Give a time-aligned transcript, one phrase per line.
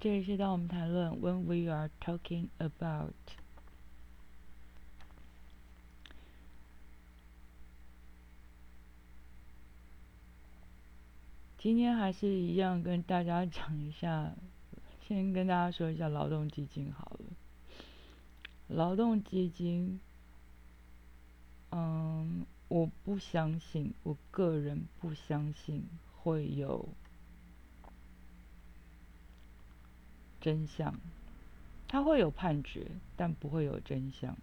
[0.00, 3.12] 这里是当我们谈论 when we are talking about。
[11.58, 14.32] 今天还是一样跟大家讲一下，
[15.06, 17.26] 先跟大家说一下劳动基金好了。
[18.68, 20.00] 劳动基金，
[21.72, 25.84] 嗯，我不相信，我个人不相信
[26.22, 26.88] 会有
[30.40, 30.94] 真相。
[31.88, 32.86] 它会有判决，
[33.16, 34.36] 但不会有真相。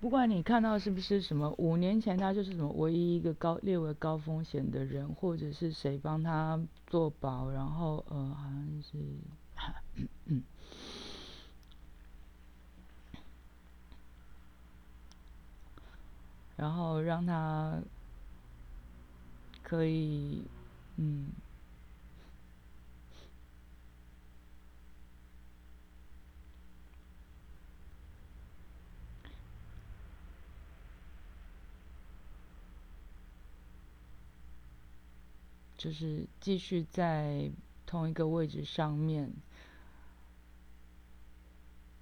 [0.00, 8.96] 不管你看到是不是什么，五年前他就是什么唯一一个高列为高风险的人，或者是谁帮他做保，然后呃好像是，
[16.56, 17.80] 然后让他
[19.62, 20.42] 可以
[20.96, 21.32] 嗯。
[35.78, 37.48] 就是继续在
[37.86, 39.32] 同一个位置上面，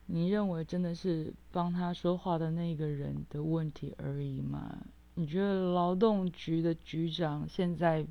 [0.06, 4.78] 你认为真的是帮他说话的那个人的问题而已吗？
[5.14, 8.06] 你觉得劳动局的局长现在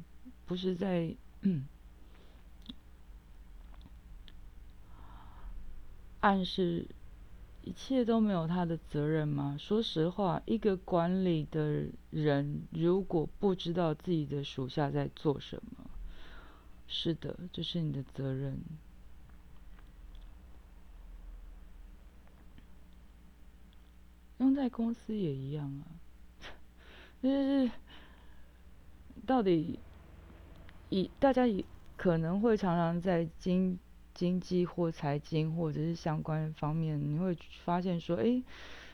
[0.45, 1.15] 不是在
[6.19, 6.87] 暗示？
[7.63, 9.55] 一切都没有他的责任吗？
[9.57, 15.89] 说实话，一个管理的人如果不知道自己的属下在做什么，
[16.87, 18.59] 是的，这是你的责任。
[24.55, 25.83] 在公司也一样啊，
[27.21, 27.69] 就是
[29.25, 29.79] 到底
[30.89, 31.65] 以大家以
[31.97, 33.77] 可能会常常在经。
[34.15, 38.41] 经济或财经或者是相关方面，你会发现说，哎，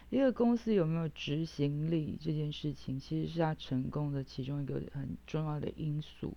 [0.09, 6.35] 一个公司有没有执行力这件事情，其实是它成功的其中一个很重要的因素。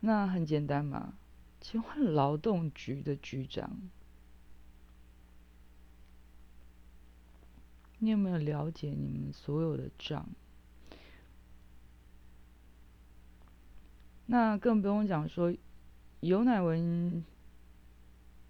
[0.00, 1.12] 那很简单嘛，
[1.60, 3.78] 请问劳动局的局长，
[8.02, 10.28] 你有没有了解你们所有的账？
[14.26, 15.54] 那更不用讲说，
[16.18, 17.24] 尤乃文。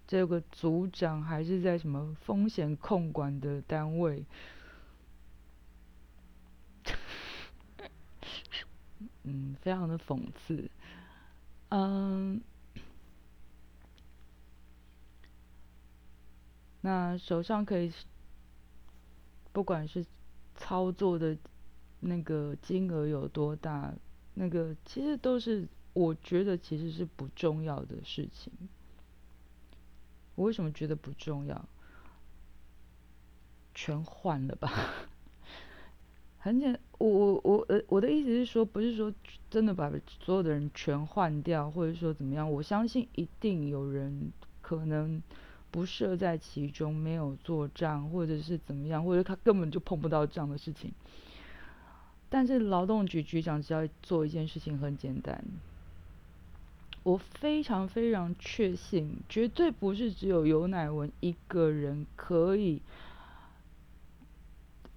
[0.05, 4.25] 这个组长还是在什么风险控管的单位？
[9.23, 10.69] 嗯，非常的讽刺。
[11.69, 12.41] 嗯，
[16.81, 17.91] 那手上可以，
[19.53, 20.05] 不管是
[20.55, 21.37] 操作的
[22.01, 23.93] 那个金额有多大，
[24.33, 28.51] 那个其实都是我觉得其实是不重要的事情。
[30.35, 31.65] 我为什么觉得不重要？
[33.75, 34.69] 全换了吧？
[36.39, 39.13] 很简，我我我呃，我的意思是说，不是说
[39.49, 42.51] 真的把所有的人全换掉，或者说怎么样？
[42.51, 44.31] 我相信一定有人
[44.61, 45.21] 可能
[45.73, 50.93] 不设在其中，没有做账，或者是怎么样，或者他根本就碰不到这样的事情。
[52.29, 55.43] 但是劳动局局长只要做一件事情，很简单。
[57.01, 62.83] 我非常非常确信，绝对不是只有尤乃文一个人可以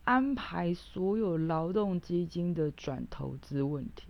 [0.05, 4.09] 安排所有劳动基金的转投资问题，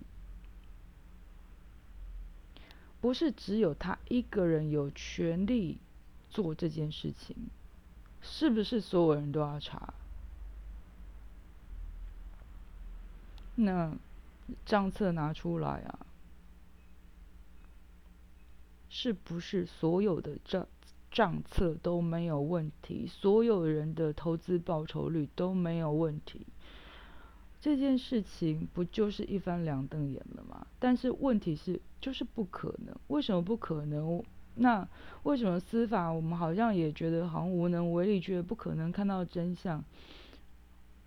[3.00, 5.78] 不是只有他一个人有权利
[6.37, 7.35] 做这件事情，
[8.21, 9.95] 是不是所有人都要查？
[13.55, 13.97] 那
[14.67, 16.07] 账册拿出来啊！
[18.91, 20.67] 是不是所有的账
[21.11, 23.06] 账册都没有问题？
[23.06, 26.47] 所有人的投资报酬率都没有问题？
[27.62, 30.67] 这件事情不就是一翻两瞪眼了吗？
[30.79, 32.94] 但是问题是，就是不可能。
[33.06, 34.23] 为什么不可能？
[34.56, 34.88] 那
[35.23, 39.85] 为什么司法我们好像也觉得好像无能为力，觉得不可能看到真相？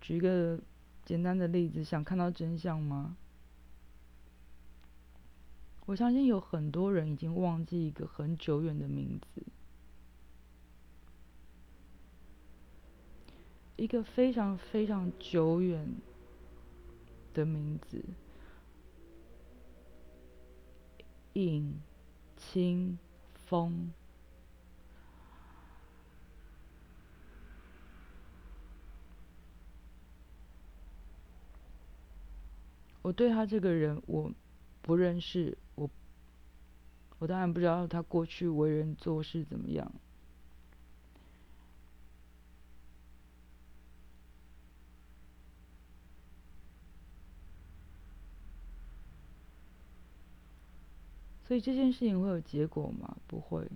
[0.00, 0.58] 举个
[1.04, 3.16] 简单的例子，想看到真相吗？
[5.86, 9.42] 我相信有很多人已经忘记一个很久远的名字，
[13.74, 15.88] 一个非常非常久远
[17.34, 18.04] 的名字——
[21.34, 21.80] 尹
[22.36, 22.96] 清
[23.50, 23.92] 风。
[33.02, 34.32] 我对他这个人我
[34.82, 35.90] 不认识我
[37.18, 39.92] 我当然不知道他过去为人做事怎么样。
[51.50, 53.16] 所以这件事情会有结果吗？
[53.26, 53.66] 不会，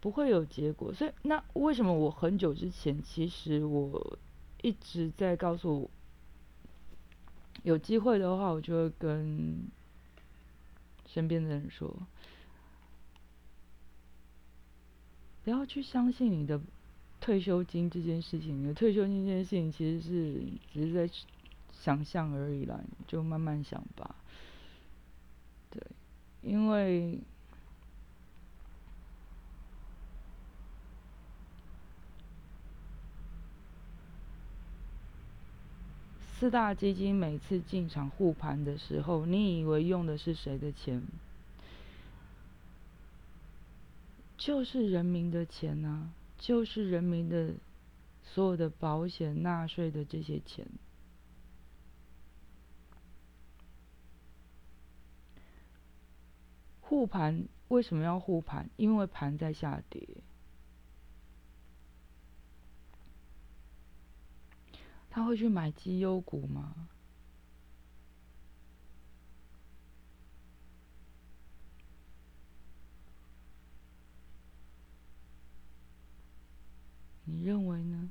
[0.00, 0.92] 不会有结果。
[0.92, 4.18] 所以那为什么我很久之前，其实我
[4.62, 5.90] 一直在告诉我，
[7.62, 9.60] 有机会的话，我就会跟
[11.06, 11.96] 身边的人说，
[15.44, 16.60] 不要去相信你的
[17.20, 18.60] 退休金这件事情。
[18.60, 21.08] 你的退休金这件事情其实是只是在
[21.70, 24.16] 想象而已啦，就慢慢想吧。
[26.42, 27.18] 因为
[36.38, 41.00] 四大基金每次进场护盘的时候，你以为用的是谁的钱？
[44.36, 47.54] 就是人民的钱呐，就是人民的
[48.24, 50.66] 所有的保险、纳税的这些钱。
[56.92, 58.68] 护盘为什么要护盘？
[58.76, 60.06] 因为盘在下跌。
[65.08, 66.90] 他会去买绩优股吗？
[77.24, 78.10] 你认为呢？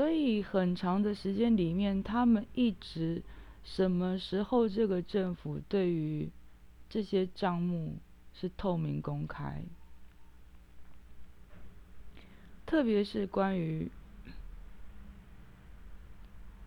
[0.00, 3.22] 所以很长的时间里面，他们一直
[3.62, 6.30] 什么时候这个政府对于
[6.88, 7.98] 这些账目
[8.32, 9.62] 是透明公开？
[12.64, 13.90] 特别是关于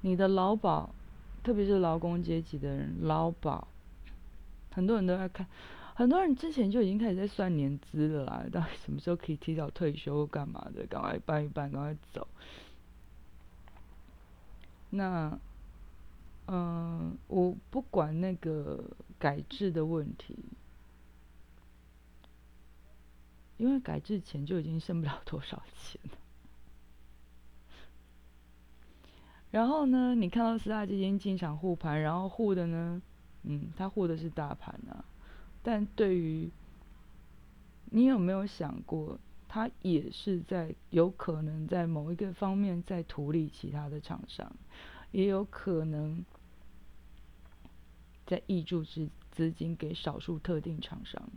[0.01, 0.93] 你的劳保，
[1.41, 3.67] 特别是劳工阶级的人，劳保，
[4.69, 5.47] 很多人都在看，
[5.95, 10.85] 很多人之前就已经开始在算年资了啦，到底什么时候可以提早退休干嘛的？
[10.85, 12.27] 赶快办一办，赶快走。
[14.95, 15.39] 那，
[16.45, 18.83] 嗯，我不管那个
[19.17, 20.37] 改制的问题，
[23.57, 26.17] 因为改制前就已经剩不了多少钱了。
[29.49, 33.01] 然后呢，你看到四大基金进场护盘，然后护的呢，
[33.41, 35.03] 嗯，他护的是大盘啊。
[35.63, 36.51] 但对于
[37.85, 39.17] 你有没有想过，
[39.53, 44.51] 他也是在有可能在某一个方面在图利其他的厂商？
[45.11, 46.25] 也有可能
[48.25, 51.29] 在挹注资资金给少数特定厂商。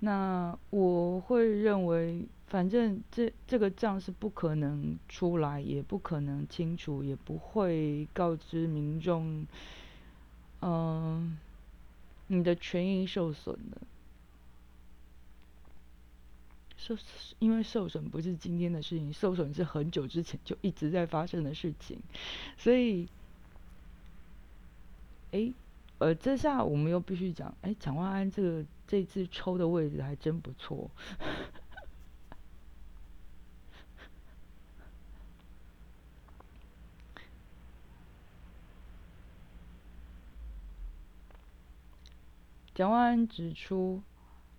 [0.00, 2.26] 那我会认为。
[2.48, 9.46] 反正这这个账是不可能出来，也不可能清楚，也不会告知民众，
[10.62, 11.36] 嗯，
[12.28, 13.82] 你的权益受损的，
[16.78, 16.96] 受
[17.38, 22.00] 因为受损不是今天的事情，受损是很久之前就一直在发生的事情，
[22.56, 23.06] 所以，
[25.32, 25.52] 哎，
[25.98, 30.88] 呃，这下我们又必须讲，哎，蒋万安这个这次抽的位置还真不错。
[42.72, 44.00] 蒋万安指出，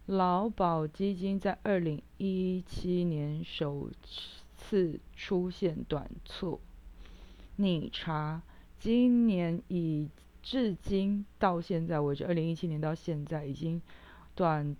[0.07, 3.89] 劳保基金在二零一七年首
[4.57, 6.59] 次出现短错
[7.55, 8.41] 逆差，
[8.77, 10.09] 今年已
[10.49, 13.79] 至今到现在为止，二零一七年到现在已经
[14.33, 14.75] 短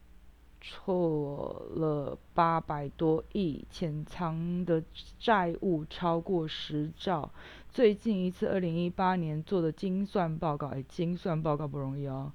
[0.60, 4.84] 错了八百多亿，潜藏的
[5.20, 7.32] 债务超过十兆。
[7.70, 12.32] 最近一次二零一八年做的精算报告，哎，精算报告不容易哦。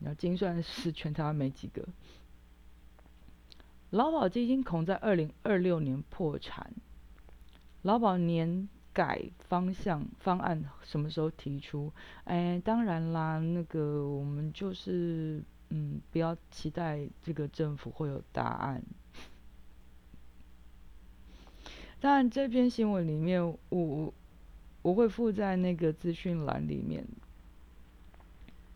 [0.00, 1.88] 要精算师全台湾没几个，
[3.88, 6.74] 劳保基金恐在二零二六年破产。
[7.80, 11.92] 劳保年改方向方案什么时候提出？
[12.24, 18.82] 哎，当然啦，那个我们就是嗯，不要期待这个政府会有答案。
[22.00, 24.14] 当然，这篇新闻里面，我
[24.82, 27.04] 我会附在那个资讯栏里面。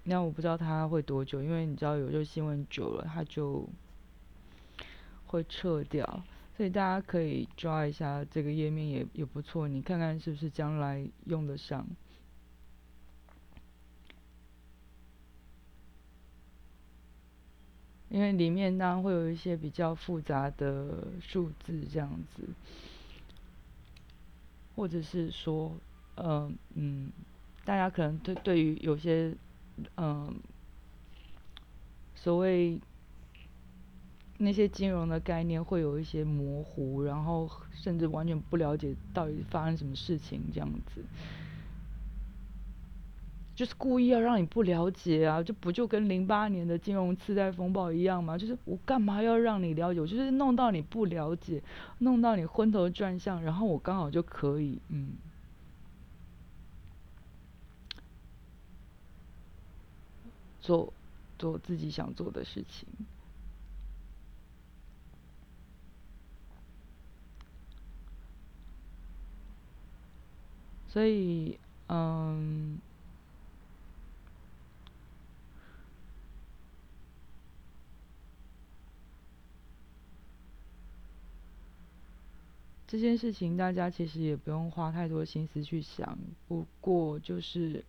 [0.05, 3.69] 那我不知道它会多久，因为你知道有时候新闻久了它就
[5.27, 6.25] 会撤掉，
[6.59, 11.87] 所以大家可以抓一下这个页面也也不错，你看看是不是将来用得上。
[18.09, 22.43] 因为里面当然会有一些比较复杂的数字这样子，
[24.75, 25.77] 或者是说，
[26.17, 27.13] 嗯嗯，
[27.65, 29.33] 大家可能对对于有些，
[29.97, 30.35] 嗯，
[32.17, 32.81] 所谓
[34.39, 41.03] 那些金融的概念会有一些模糊，然后甚至完全不了解到底发生什么事情这样子。
[43.57, 48.39] 就是故意要让你不了解啊，就不就跟零八年的金融次贷风暴一样吗？
[48.39, 50.01] 就是我干嘛要让你了解？
[50.01, 51.61] 我就是弄到你不了解，
[51.99, 55.15] 弄到你昏头转向，然后我刚好就可以，嗯，
[60.61, 60.93] 做
[61.37, 62.87] 做自己想做的事情。
[70.89, 72.81] 所以，嗯。
[82.91, 86.19] 这件事情大家其实也不用花太多心思去想，
[86.49, 87.85] 不过就是，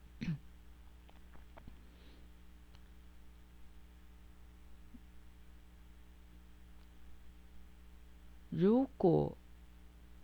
[8.49, 9.37] 如果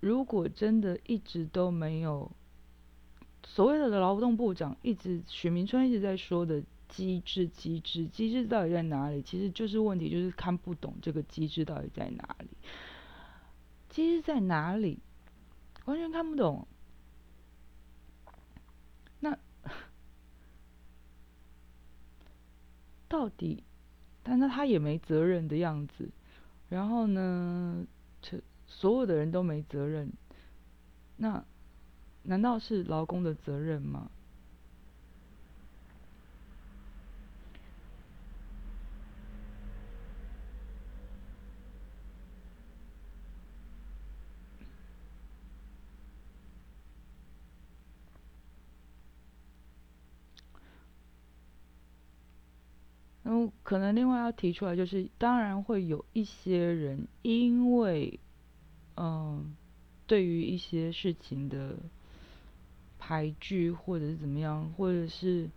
[0.01, 2.29] 如果真的一直都没有
[3.45, 9.21] 所谓的劳动部长一直许明春一直在说的机制机制机制到底在哪里？
[9.21, 12.49] 其实就是问题就是看不懂这个机制到底在哪里。
[13.89, 14.99] 机制在哪里？
[15.85, 16.67] 完全看不懂。
[19.19, 19.37] 那
[23.07, 23.63] 到底？
[24.23, 26.09] 但那他也没责任的样子。
[26.67, 27.85] 然后呢？
[28.21, 30.11] 这所有的人都没责任。
[31.17, 31.45] 那
[32.25, 34.09] 难道是劳工的责任吗？
[53.23, 58.19] 然后可能另外要提出来，就是当然会有一些人因为，
[58.97, 59.55] 嗯，
[60.05, 61.75] 对于一些事情的
[63.07, 65.47] 排剧或者是怎么样，或者是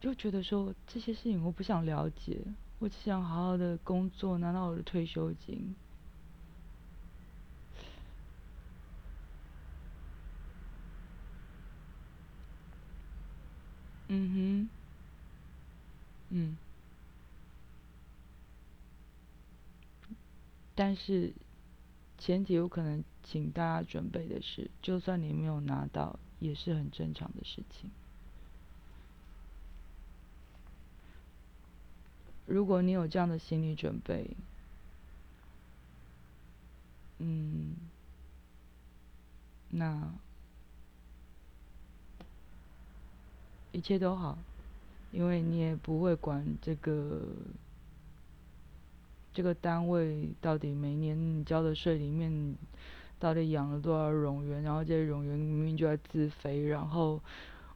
[0.00, 2.40] 就觉得说这些事情我不想了解，
[2.80, 5.76] 我只想好好的工作，拿到我的退休金。
[14.08, 14.70] 嗯哼，
[16.30, 16.56] 嗯，
[20.76, 21.32] 但是
[22.18, 27.90] 前提有可能，请大家准备的是，就算你没有拿到，也是很正常的事情。
[32.46, 34.30] 如果你有这样的心理准备，
[37.18, 37.74] 嗯，
[39.70, 40.12] 那。
[43.72, 44.38] 一切都好，
[45.12, 47.20] 因为你也不会管这个
[49.36, 52.56] 这个单位到底每年交的税里面
[53.18, 57.20] 到底养了多少冗员，然后这些冗员明明就在自肥，然后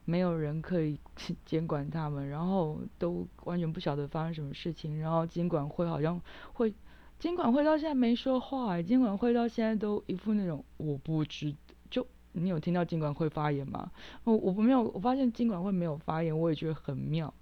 [0.07, 0.99] 没有人可以
[1.45, 6.19] 监管他们，然后都完全不晓得发生什么事情，然后监管会好像
[6.55, 6.73] 会
[7.19, 11.55] 监管会到现在没说话，监管会到现在都一副那种我不知。
[11.91, 13.93] 就你有听到监管会发言吗？
[14.25, 17.35] 我我没有，我发现监管会没有发言，我也觉得很妙。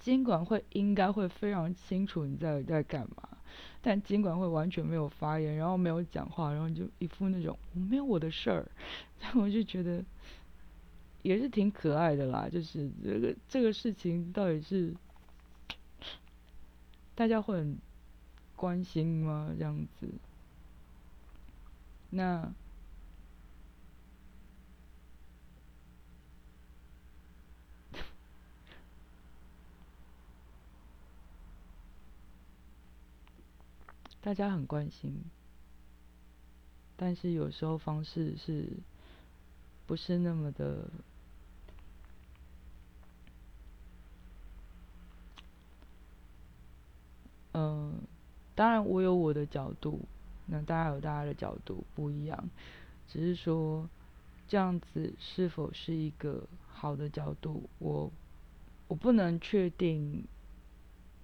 [0.00, 3.28] 监管会应该会非常清楚你在在干嘛，
[3.82, 8.66] 但监管会完全没有发言，然后没有讲话，然后就一副那种我没有我的事儿，
[9.36, 10.02] 我就觉得
[11.22, 12.48] 也是挺可爱的啦。
[12.50, 14.94] 就是这个这个事情到底是
[17.14, 17.76] 大家会很
[18.56, 19.54] 关心吗？
[19.56, 20.08] 这样子，
[22.08, 22.50] 那。
[34.22, 35.18] 大家很关心，
[36.94, 38.68] 但是有时候方式是
[39.86, 40.90] 不是那么的，
[47.54, 47.98] 嗯，
[48.54, 50.00] 当然我有我的角度，
[50.44, 52.50] 那大家有大家的角度不一样，
[53.08, 53.88] 只是说
[54.46, 58.12] 这样子是否是一个好的角度，我
[58.86, 60.26] 我不能确定，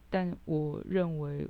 [0.09, 1.47] 但我认为。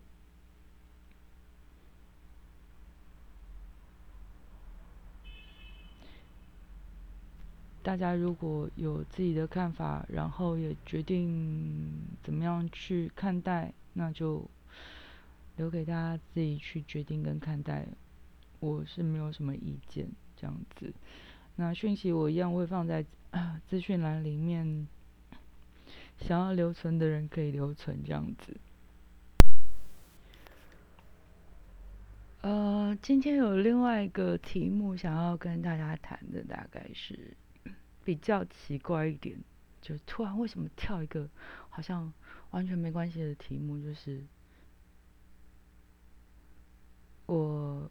[7.87, 11.89] 大家如果有自己的看法，然后也决定
[12.21, 14.45] 怎么样去看待，那就
[15.55, 17.87] 留给大家自己去决定跟看待。
[18.59, 20.93] 我是没有什么意见这样子。
[21.55, 23.07] 那讯息我一样会放在
[23.71, 24.89] 资讯栏里面，
[26.19, 28.57] 想要留存的人可以留存这样子。
[32.41, 37.37] 呃，今天有另外一个题目想要跟大家谈的，大概是。
[38.07, 39.37] 比较奇怪一点，
[39.83, 41.29] 就突然为什么跳一个
[41.69, 42.13] 好像
[42.51, 44.25] 完全没关系的题目，就是
[47.27, 47.91] 我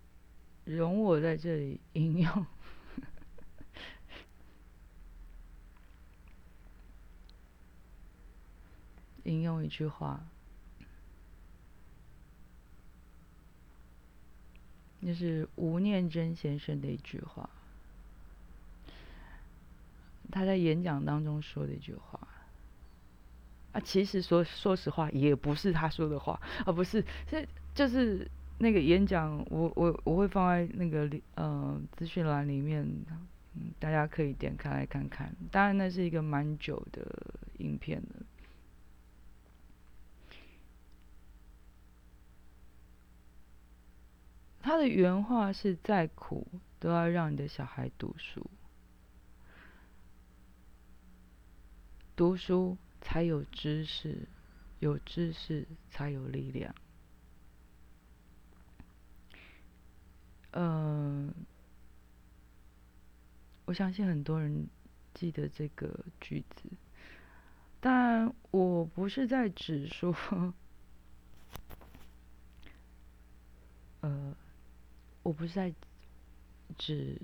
[0.63, 2.45] 容我在这里引用
[9.23, 10.25] 引用一句话，
[15.01, 17.49] 那是吴念真先生的一句话。
[20.35, 22.19] 他在演讲当中说的一句话，
[23.71, 32.83] 啊，其实说说实话，也不是他说的话，啊，不是，是就是那个演讲，我我我会放在那个里，呃，资讯栏里面，
[33.53, 35.33] 嗯，大家可以点开来看看。
[35.51, 38.25] 当然，那是一个蛮久的影片了。
[44.61, 46.45] 他的原话是：再苦
[46.77, 48.45] 都要让你的小孩读书。
[52.15, 54.27] 读书才有知识，
[54.79, 56.73] 有知识才有力量。
[60.51, 61.33] 嗯，
[63.65, 64.67] 我相信很多人
[65.13, 66.69] 记得这个句子，
[67.81, 70.15] 但我不是在指说，
[73.99, 74.33] 呃，
[75.21, 75.73] 我不是在
[76.77, 77.19] 指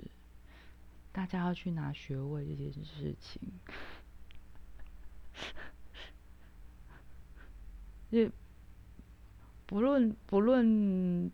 [1.13, 3.41] 大家要去拿学位这件事情。
[8.11, 8.29] 就
[9.65, 11.31] 不论不论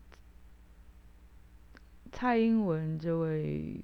[2.12, 3.80] 蔡英文这位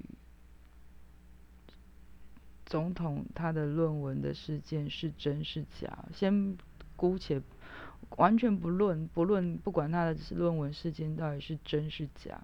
[2.66, 6.56] 总统他的论文的事件是真是假，先
[6.96, 7.40] 姑且
[8.16, 12.42] 完全不论不论不管他的论文事件到底是真是假。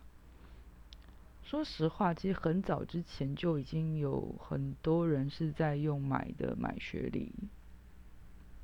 [1.43, 7.33] 说实话，其实很早之前就已经有很多人是在用买的买学历，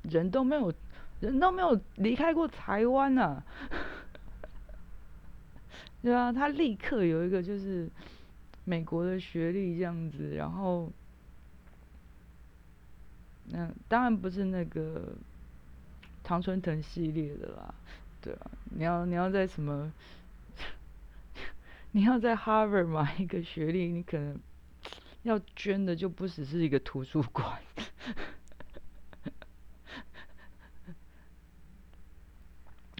[0.09, 0.73] 人都没有。
[1.19, 3.43] 人都没有离开过台湾呢，
[6.03, 7.89] 对啊，他立刻有一个就是
[8.65, 10.91] 美国的学历这样子，然后，
[13.45, 15.15] 那当然不是那个
[16.23, 17.73] 唐春藤系列的啦，
[18.21, 19.91] 对啊，你要你要在什么，
[21.93, 24.39] 你要在 Harvard 买一个学历，你可能
[25.23, 27.59] 要捐的就不只是一个图书馆。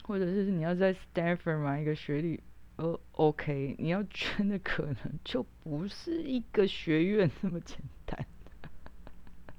[0.07, 2.39] 或者是你要在 Stanford 买一个学历，
[2.77, 8.25] 呃，OK，你要捐的可能就不是一个学院那么简单。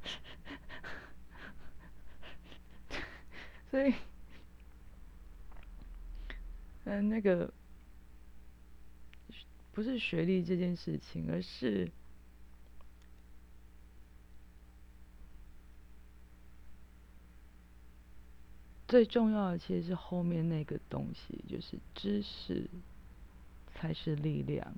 [3.70, 3.92] 所以，
[6.84, 7.52] 嗯，那个
[9.72, 11.90] 不是学历这件事情，而是。
[18.88, 22.66] 最重要的其实是后面那个东西，就是知识
[23.74, 24.74] 才是力量，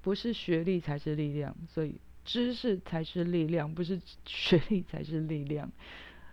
[0.00, 5.70] 不是学历才是力量，所以知识才是力量，不是学历才是力量。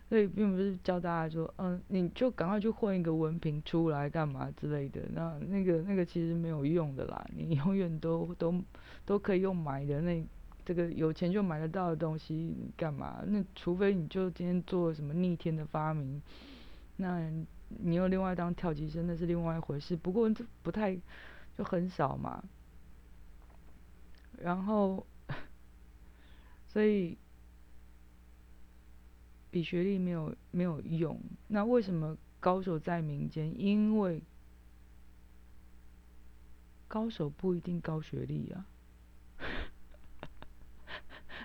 [0.08, 8.64] 所以并不是教大家说，嗯，你就赶快去混一个文凭出来干嘛之类的，那那个那个其实没有用的啦，你永远都都
[9.04, 10.26] 都可以用买的那。
[10.68, 13.24] 这个有钱就买得到的东西，干嘛？
[13.26, 16.20] 那除非你就今天做什么逆天的发明，
[16.98, 17.26] 那
[17.68, 19.96] 你又另外当跳级生，那是另外一回事。
[19.96, 20.94] 不过这不太，
[21.56, 22.44] 就很少嘛。
[24.38, 25.06] 然后，
[26.66, 27.16] 所以
[29.50, 31.18] 比学历没有没有用。
[31.46, 33.58] 那为什么高手在民间？
[33.58, 34.22] 因为
[36.86, 38.66] 高手不一定高学历啊。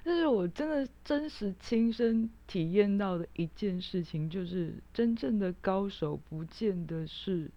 [0.04, 7.50] 这是我真的真实亲身体验到的一件事情，就是真正的高手不见得是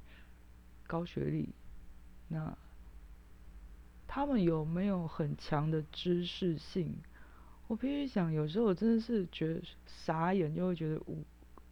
[0.86, 1.48] 高学历，
[2.28, 2.56] 那
[4.06, 6.96] 他们有没有很强的知识性？
[7.66, 11.02] 我必须讲，有时候我真的是觉得傻眼，就会觉得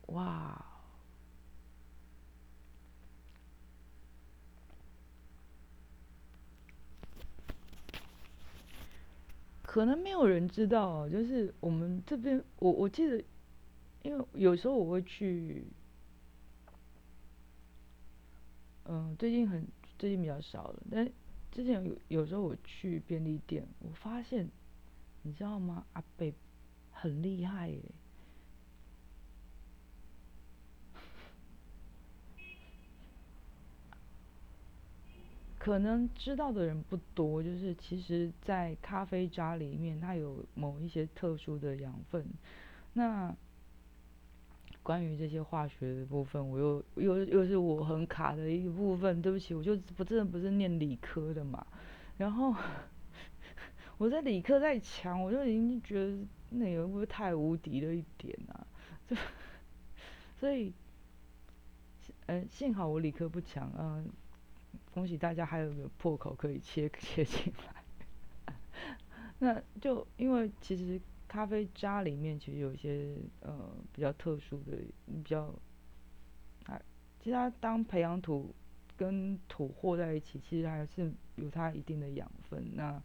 [0.08, 0.73] 哇。
[9.74, 13.20] 可能没有人知道，就是我们这边，我我记得，
[14.04, 15.66] 因为有时候我会去，
[18.84, 19.66] 嗯，最近很
[19.98, 21.10] 最近比较少了，但
[21.50, 24.48] 之前有有时候我去便利店，我发现，
[25.22, 25.84] 你知道吗？
[25.94, 26.32] 阿北
[26.92, 27.82] 很厉害耶。
[35.64, 42.22] 可能知道的人不多，就是其实，在咖啡渣里面，它有某一些特殊的养分。
[42.92, 43.34] 那
[44.82, 49.22] 关于这些化学的部分，我又又又是我很卡的一部分。
[49.22, 51.66] 对不起，我就不真的不是念理科的嘛。
[52.18, 52.54] 然后
[53.96, 56.18] 我在理科再强，我就已经觉得
[56.50, 58.66] 那个会不会太无敌了一点啊？
[59.08, 59.16] 就
[60.38, 60.74] 所以，
[62.26, 64.04] 嗯，幸好我理科不强啊。
[64.94, 67.52] 恭喜大家还有个破口可以切 切进
[68.46, 68.54] 来，
[69.40, 73.58] 那就因为其实咖啡渣里面其实有一些呃
[73.92, 75.52] 比较特殊的比较，
[76.66, 76.80] 啊，
[77.18, 78.54] 其实它当培养土
[78.96, 82.64] 跟土和在一起，其实还是有它一定的养分。
[82.76, 83.02] 那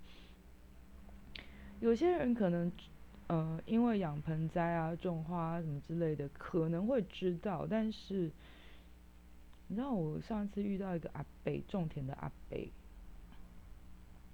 [1.79, 2.71] 有些人可能
[3.25, 8.31] 呃因为养盆栽啊、种花什么之类的可能会知道，但是。
[9.71, 12.71] 你知道我上次遇到一个阿北种田的阿北，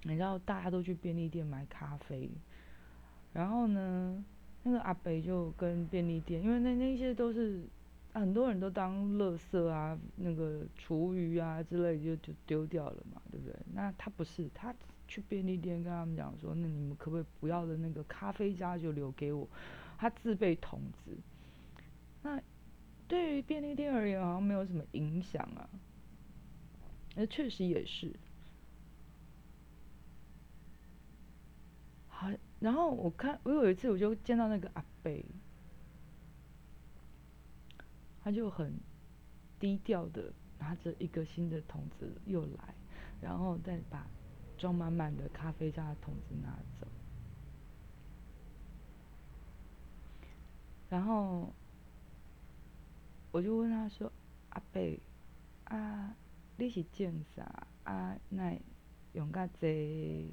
[0.04, 2.30] 你知道大家都去便利店买咖啡，
[3.34, 4.24] 然后呢，
[4.62, 7.60] 那个阿北就跟便利店，因为那那些都是
[8.14, 13.54] 很多人都当垃圾啊，那个厨余啊之类就就丢掉了嘛，对不对？
[13.74, 14.74] 那他不是，他
[15.06, 19.46] 去便利店跟他们讲说，那你们可不可以不要的那个咖啡渣就留给我，
[19.98, 21.10] 他自备桶子，
[22.22, 22.40] 那。
[23.08, 25.68] 对于便利店而言，好像没有什么影响啊。
[27.14, 28.12] 那确实也是。
[32.08, 35.24] 好，然后我看，我有一次我就见到那个阿贝，
[38.22, 38.74] 他就很
[39.60, 42.74] 低调的拿着一个新的桶子又来，
[43.20, 44.06] 然后再把
[44.58, 46.88] 装满满的咖啡渣的桶子拿走，
[50.90, 51.52] 然后。
[53.36, 54.10] 我就问他说
[54.48, 54.80] ：“阿伯，
[55.64, 56.16] 啊，
[56.56, 57.66] 你是种啥？
[57.84, 58.58] 啊，那
[59.12, 60.30] 用噶济？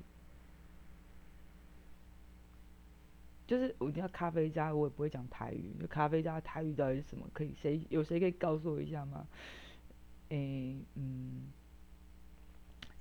[3.45, 5.75] 就是我一定要咖啡渣，我也不会讲台语。
[5.81, 7.27] 就咖啡渣台语到底是什么？
[7.33, 9.27] 可以谁有谁可以告诉我一下吗？
[10.29, 11.51] 诶，嗯，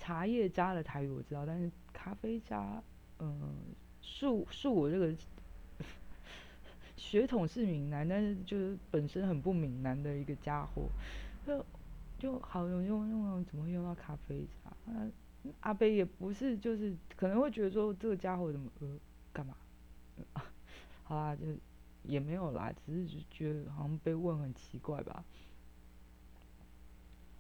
[0.00, 2.82] 茶叶渣的台语我知道，但是咖啡渣，
[3.20, 3.56] 嗯，
[4.02, 5.14] 恕恕我这个。”
[7.02, 10.88] 血统是闽南，但是就是本身很不闽南的一个家伙，
[11.44, 11.66] 就
[12.16, 14.72] 就好用用用怎么会用到咖啡茶？
[15.60, 18.88] 阿贝也不是，就是可能会觉得说这个家伙怎么呃
[19.32, 19.56] 干嘛？
[20.34, 20.44] 啊
[21.02, 21.42] 好啦，就
[22.04, 25.24] 也没有啦，只是觉得好像被问很奇怪吧，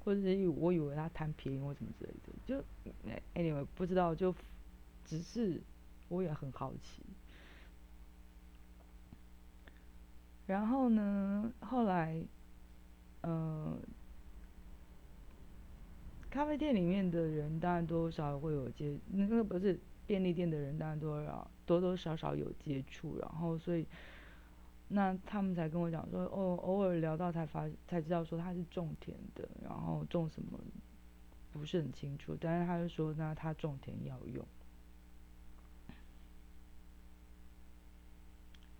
[0.00, 2.64] 或者是我以为他贪便宜或什么之类的，就
[3.36, 4.34] anyway 不知道，就
[5.04, 5.60] 只是
[6.08, 7.04] 我也很好奇。
[10.52, 11.50] 然后呢？
[11.60, 12.22] 后来，
[13.22, 13.74] 呃，
[16.28, 23.86] 咖啡店里面的人当然多少会有接，那个不是便利店的人当然多少多多少少有接触，然后所以，
[24.88, 30.60] 那他们才跟我讲说，哦，偶尔聊到才发才知道说他是种田的，然后种什么
[31.50, 34.46] 不是很清楚，但是他就说那他种田要用。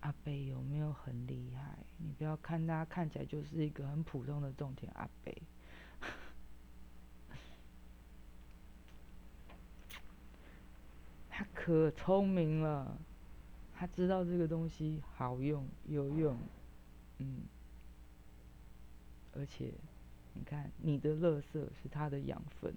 [0.03, 1.77] 阿北有没有很厉害？
[1.97, 5.41] 你不要看他看起来就是一个很普通的种田阿北，
[11.29, 12.97] 他可聪明了，
[13.73, 16.37] 他知道这个东西好用有用，
[17.19, 17.43] 嗯，
[19.33, 19.73] 而且
[20.33, 22.75] 你看你的垃圾是他的养分，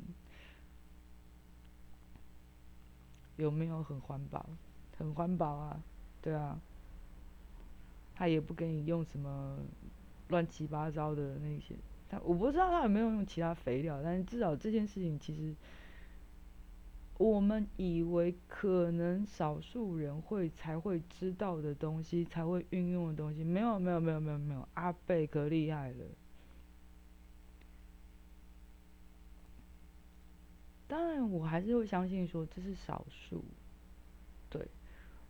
[3.37, 4.49] 有没有很环保？
[4.97, 5.83] 很环保啊，
[6.23, 6.61] 对啊。
[8.17, 9.59] 他也不给你用什么
[10.29, 11.77] 乱七八糟的那些，
[12.09, 15.55] 他我不知道他有没有用其他肥料，但是至少这件事情其实
[17.19, 26.05] 我们以为可能少数人会才会知道的东西，才会运用的东西，没有没有没有没有没有，阿贝可厉害了。
[30.89, 33.45] 当然，我还是会相信说这是少数，
[34.49, 34.67] 对。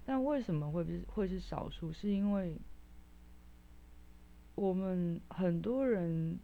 [0.05, 1.93] 但为什么会是会是少数？
[1.93, 2.57] 是因为
[4.57, 6.41] 我们很多人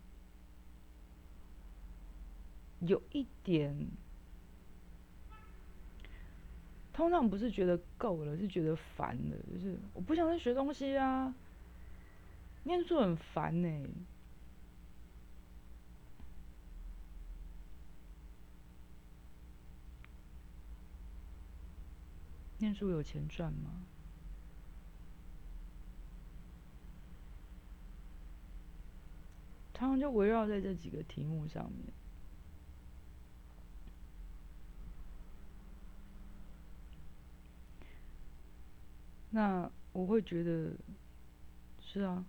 [2.81, 3.89] 有一点。
[6.93, 11.35] 通常不是觉得够了，是觉得烦了，就是我不想再学东西啊，
[12.65, 13.89] 念书很烦呢。
[22.59, 23.71] 念书有钱赚吗？
[29.83, 31.93] 常常就围绕在这几个题目上面。
[39.31, 40.71] 那我会觉得，
[41.81, 42.25] 是啊，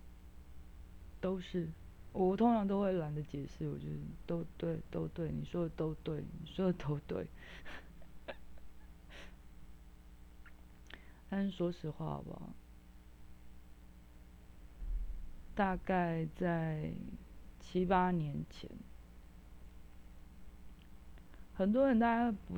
[1.20, 1.68] 都是，
[2.12, 7.24] 我通常都会懒得解释，我觉得都对，都对，你说的都对，你说的都对。
[11.30, 12.52] 但是说实话吧，
[15.54, 16.92] 大概在
[17.74, 18.70] 七八年前，
[21.54, 22.54] 很多人大家不。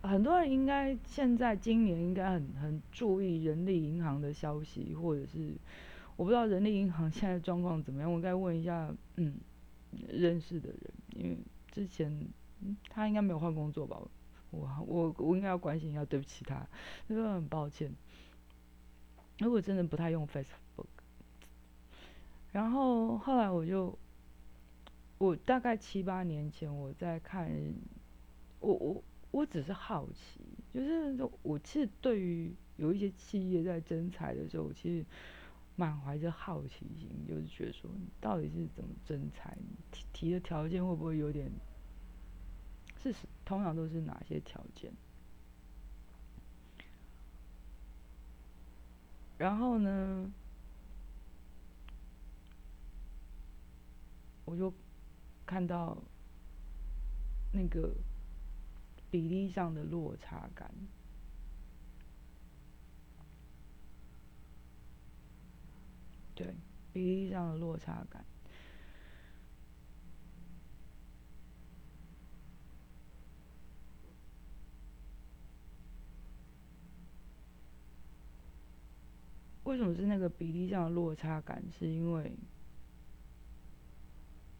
[0.00, 5.52] 很多人应该现在今年应该很很注意人力银行的消息，或者是
[6.16, 9.34] 我不知道人力银行现在状况怎么样，我该问一下，嗯，
[10.08, 10.78] 认识的人，
[11.16, 11.36] 因为
[11.70, 12.26] 之前
[12.88, 14.00] 他应该没有换工作吧？
[14.50, 16.66] 我我我应该要关心一下，对不起他，
[17.06, 17.92] 真的很抱歉。
[19.38, 20.86] 如果真的不太用 Facebook，
[22.52, 23.98] 然后后来我就，
[25.18, 27.50] 我大概七八年前我在看，
[28.60, 29.04] 我我。
[29.34, 30.40] 我只是好奇，
[30.72, 35.04] 就是我其实对于有一些企业在征才的时候，其实
[35.74, 39.58] 满怀着好奇心，就是觉得说你到底是怎么征才，
[39.90, 41.50] 提提的条件会不会有点，
[43.02, 43.12] 是
[43.44, 44.92] 通常都是哪些条件？
[49.36, 50.30] 然后呢，
[54.44, 54.72] 我就
[55.46, 55.96] 看到
[57.52, 57.94] 那个。
[59.10, 60.68] 比例上的落差感，
[66.34, 66.52] 对，
[66.92, 68.24] 比例上的落差感。
[79.62, 81.62] 为什么是那个比例上的落差感？
[81.70, 82.36] 是因为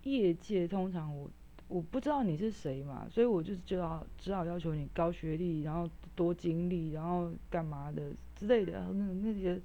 [0.05, 1.31] 业界通常我。
[1.67, 8.87] 我不知道你是谁嘛，所以我就只好只好要求你高学历，然后多经历，然后干嘛的之类的。
[8.93, 9.59] 那那些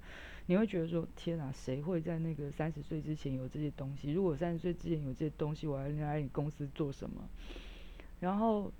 [0.46, 4.12] 你会觉得说，天哪，谁会在那个三十岁之前有这些东西？
[4.12, 7.28] 如果三十岁之前有这些东西，我要来你公司做什么？
[8.18, 8.72] 然后，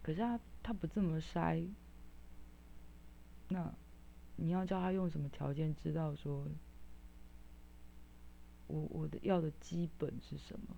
[0.00, 1.66] 可是他他不这么筛，
[3.48, 3.74] 那
[4.36, 6.46] 你要叫他用什么条件知道说，
[8.66, 10.76] 我我的要的基本是什么？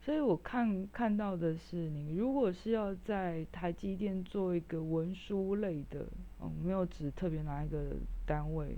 [0.00, 6.06] 所以我看看到的是，你如果是要在台积电做一个文书类的，
[6.40, 8.76] 嗯，没有指特别哪一个单位，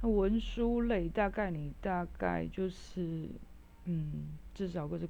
[0.00, 3.28] 那文书类大概你大概就是，
[3.84, 5.06] 嗯，至少个是，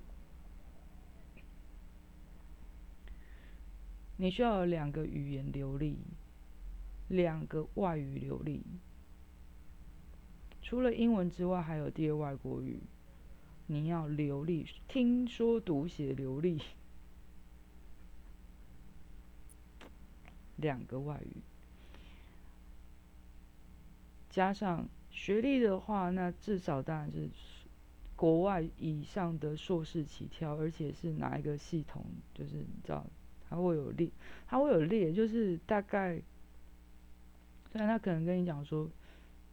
[4.16, 5.96] 你需要有两个语言流利，
[7.06, 8.60] 两个外语流利，
[10.72, 12.80] 除了英文之外，还有第二外国语。
[13.66, 16.62] 你要流利，听说读写流利，
[20.56, 21.42] 两个外语，
[24.30, 27.28] 加上学历的话，那至少当然是
[28.16, 33.04] 国外以上的硕士起跳，而且是哪一个系统，就是你知道，
[33.46, 34.08] 它会有列，
[34.46, 36.22] 它会有列，就是大概，
[37.70, 38.90] 虽然他可能跟你讲说，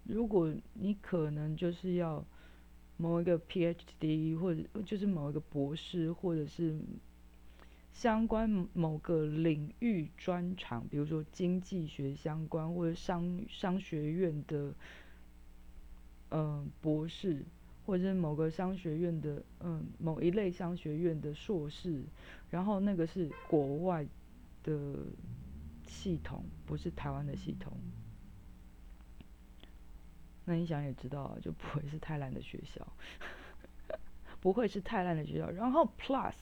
[0.10, 2.26] 如果你可能就是要。
[3.02, 6.78] 某一个 PhD 或者就是某一个博士，或者是
[7.94, 14.74] 相关某个领域专长，比如说经济学相关或者商商学院的，
[16.32, 17.46] 嗯，博士，
[17.86, 22.04] 或者是某个商学院的，嗯，某一类商学院的硕士，
[22.50, 24.06] 然后那个是国外
[24.62, 24.94] 的
[25.88, 27.72] 系统，不是台湾的系统。
[30.50, 32.88] 那你想也知道，就不会是太烂的学校，
[34.42, 35.48] 不会是太烂的学校。
[35.52, 36.34] 然后 plus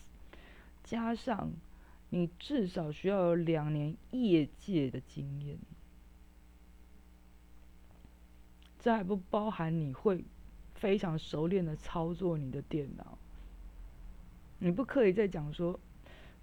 [0.81, 1.51] 加上
[2.09, 5.57] 你至少需要有两年业界的经验。
[8.79, 10.23] 这还不包含你会
[10.75, 13.17] 非常熟练的操作你的电脑。
[14.59, 15.77] 你不可以再讲说，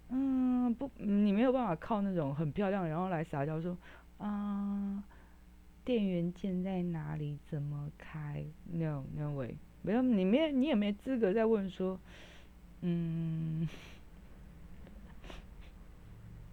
[0.09, 3.75] 嗯，不，你没有办法靠那种很漂亮，然后来撒娇说，
[4.19, 5.03] 啊，
[5.85, 7.37] 电源键在哪里？
[7.47, 11.99] 怎么开？No，No way，没有，你没，你也没资格再问说，
[12.81, 13.69] 嗯，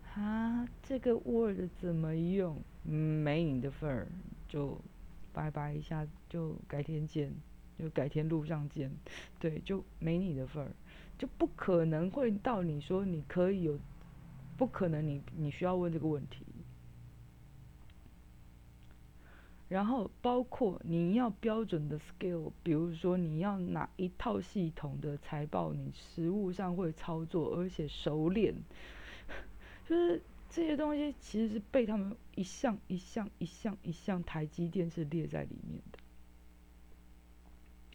[0.14, 2.62] 啊，这个 Word 怎么用？
[2.85, 4.07] 没你的份儿，
[4.49, 4.79] 就
[5.33, 7.33] 拜拜一下，就改天见，
[7.79, 8.90] 就改天路上见，
[9.40, 10.71] 对，就没你的份儿。
[11.16, 13.79] 就不可能会到你说你可以有，
[14.59, 16.45] 不可能你你需要问这个问题。
[19.73, 28.55] 然后包括你要标准的 skill，比如说你要哪一套系统的财报，你实物上会操作而且熟练，
[29.89, 35.99] 就是这些东西其实是被他们一项一项一项一项台积电是列在里面的。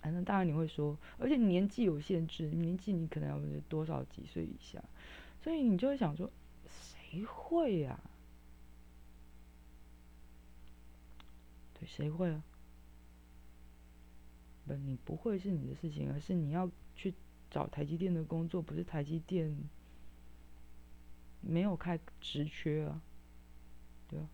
[0.02, 4.84] 反正当然你会说，而且年纪有限制，年纪你可能要多少几岁以下，
[5.44, 6.32] 所以你就会想说，
[6.66, 8.00] 谁会呀？
[11.80, 12.44] 对，谁会啊？
[14.66, 17.14] 不，你不会是你的事情，而是你要去
[17.50, 19.56] 找台积电的工作，不是台积电
[21.42, 23.02] 没有开职缺啊，
[24.10, 24.28] 对啊？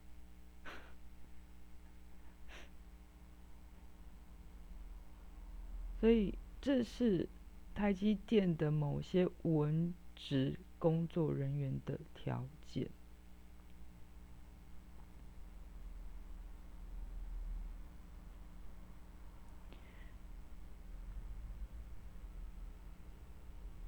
[5.99, 7.29] 所以这是
[7.75, 12.89] 台积电的某些文职工作人员的条件。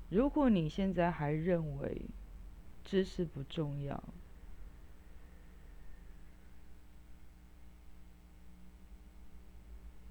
[0.10, 2.02] 如果你现在还认为
[2.84, 4.04] 知识不重要，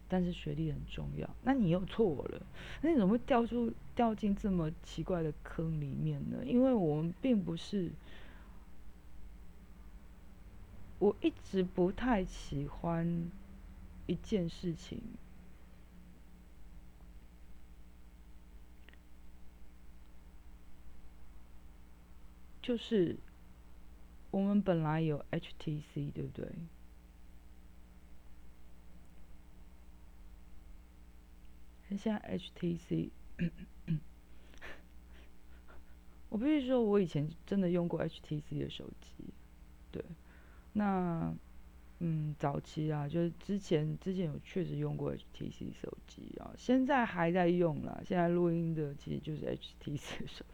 [0.09, 2.43] 但是学历很重要，那你又错了。
[2.83, 6.45] 那你怎么会掉出掉进这么奇怪的坑里面呢？
[6.45, 7.91] 因为我们并不是，
[10.99, 13.31] 我一直不太喜欢
[14.07, 15.01] 一件事情，
[22.65, 23.15] 就是
[24.31, 26.49] 我们本来有 HTC，对不对？
[31.99, 33.11] 现在 HTC，
[36.31, 39.35] 我必须说，我以前真的用过 HTC 的手机，
[39.93, 40.03] 对，
[40.73, 41.37] 那
[42.01, 48.01] 嗯，早期啊，就是之前之前有确实用过 HTC 手机啊，现在还在用啦。
[48.07, 50.45] 现在录音的其实就是 HTC 手，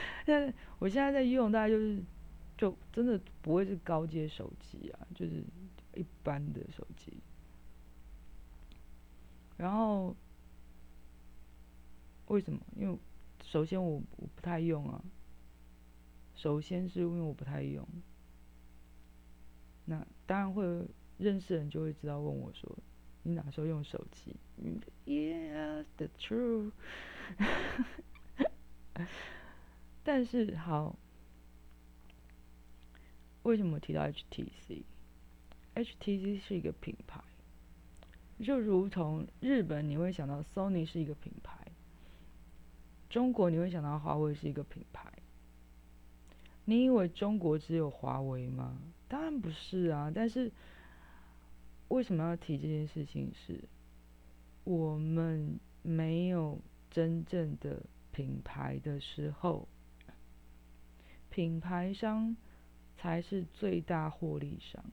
[0.26, 2.02] 但我现在在用，大概就是
[2.56, 5.42] 就真的不会是高阶手机啊，就是
[5.94, 7.12] 一般的手机。
[9.56, 10.14] 然后，
[12.26, 12.60] 为什么？
[12.76, 12.98] 因为
[13.42, 15.02] 首先我我不太用啊。
[16.34, 17.84] 首先是因为我不太用。
[19.86, 20.62] 那当然会
[21.16, 22.78] 认识人就会知道问我说
[23.24, 24.36] ：“你哪时候用手机？”
[25.04, 26.70] Yeah, the true。
[30.10, 30.96] 但是好，
[33.42, 34.08] 为什么提到
[35.74, 37.20] HTC？HTC 是一个品牌。
[38.42, 41.52] 就如同日本，你会想到 Sony 是一个品牌；
[43.10, 45.12] 中国你会想到华为是一个品牌。
[46.64, 48.80] 你以为中国只有华为吗？
[49.08, 50.10] 当然不是啊！
[50.14, 50.50] 但是
[51.88, 53.30] 为什么要提这件事情？
[53.34, 53.62] 是
[54.64, 56.58] 我们没有
[56.90, 59.68] 真正的品牌的时候，
[61.38, 62.36] 品牌商
[62.96, 64.84] 才是最大获利商。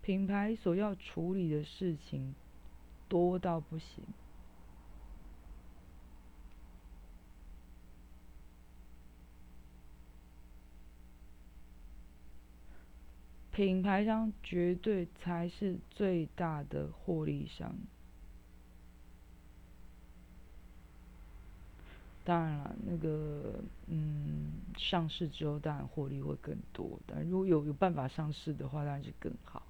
[0.00, 2.34] 品牌所要处理的事情
[3.06, 4.02] 多到不行，
[13.52, 17.76] 品牌商绝对才是最大的获利商。
[22.26, 23.54] 当然了，那个
[23.86, 29.62] 嗯，上市之后当然获利会更多，但如果有有办法上市的话，当然是更好。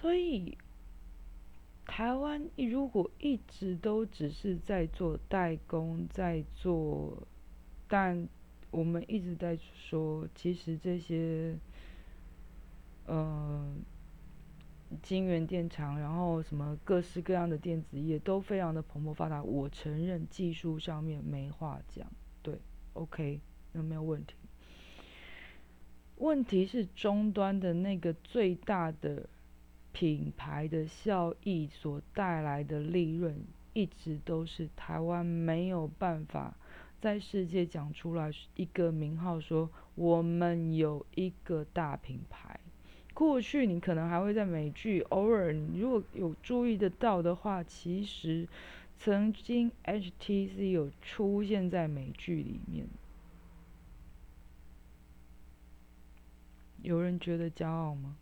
[0.00, 0.56] 所以，
[1.84, 7.26] 台湾如果一直都只是在做代工，在做，
[7.86, 8.28] 但
[8.70, 11.54] 我们一直在说，其实这些，
[13.06, 13.82] 嗯。
[15.02, 19.42] 晶圆电厂，然后什么各式各样的电子业都非常的蓬勃发达。
[19.42, 22.10] 我承认技术上面没话讲，
[22.42, 22.58] 对
[22.94, 23.40] ，OK，
[23.72, 24.34] 那没有问题。
[26.16, 29.28] 问题是终端的那个最大的
[29.92, 36.56] 品牌的效益所带来的利润，一直都是台湾没有办法
[37.00, 42.58] 在世界讲出来一个名号，说我们有一个大品牌。
[43.18, 48.46] 过去你可能还会在美剧偶尔，你如果有注意得到的话，其实
[48.96, 52.86] 曾经 HTC 有出现在美剧里面。
[56.80, 58.16] 有人觉得骄傲吗？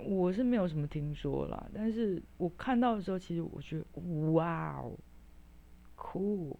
[0.00, 3.84] 我是没有什么听说啦，但是我看到的时候，其实我觉得
[4.32, 4.98] 哇哦
[5.96, 6.56] ，cool。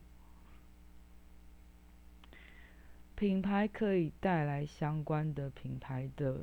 [3.18, 6.38] 品牌可以带来相关的品牌的，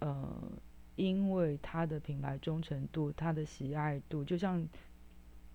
[0.00, 0.52] 呃，
[0.96, 4.68] 因为它的品牌忠诚度、它的喜爱度，就像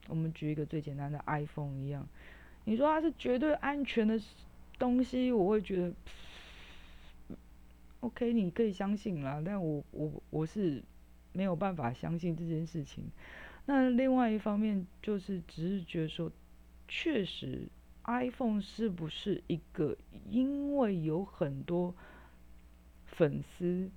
[0.07, 2.07] 我们举一个最简单的 iPhone 一样，
[2.63, 4.17] 你说它是绝对安全的
[4.79, 7.35] 东西，我会觉得
[7.99, 10.81] ，OK，你可以相信啦，但我我我是
[11.33, 13.03] 没有办法相信这件事情。
[13.65, 16.31] 那另外一方面就是只是觉得说，
[16.87, 17.67] 确实。
[18.07, 19.97] iPhone 是不是一个
[20.29, 21.93] 因为有很多
[23.05, 23.89] 粉丝，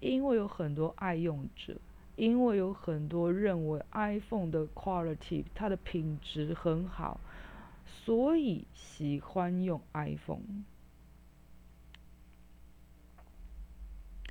[0.00, 1.76] 因为有很多爱用者，
[2.16, 7.20] 因为有很多认为 iPhone 的 quality 它的品质很好，
[7.86, 10.64] 所以喜欢用 iPhone，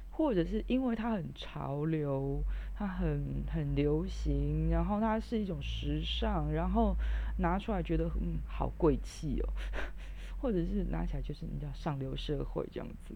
[0.10, 2.44] 或者是因为它很潮流，
[2.76, 6.98] 它很很流行，然后它是一种时尚，然后。
[7.42, 9.50] 拿出来觉得嗯好贵气哦，
[10.40, 13.16] 或者是拿起来就是你叫上流社会这样子。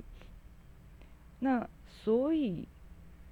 [1.40, 2.68] 那所以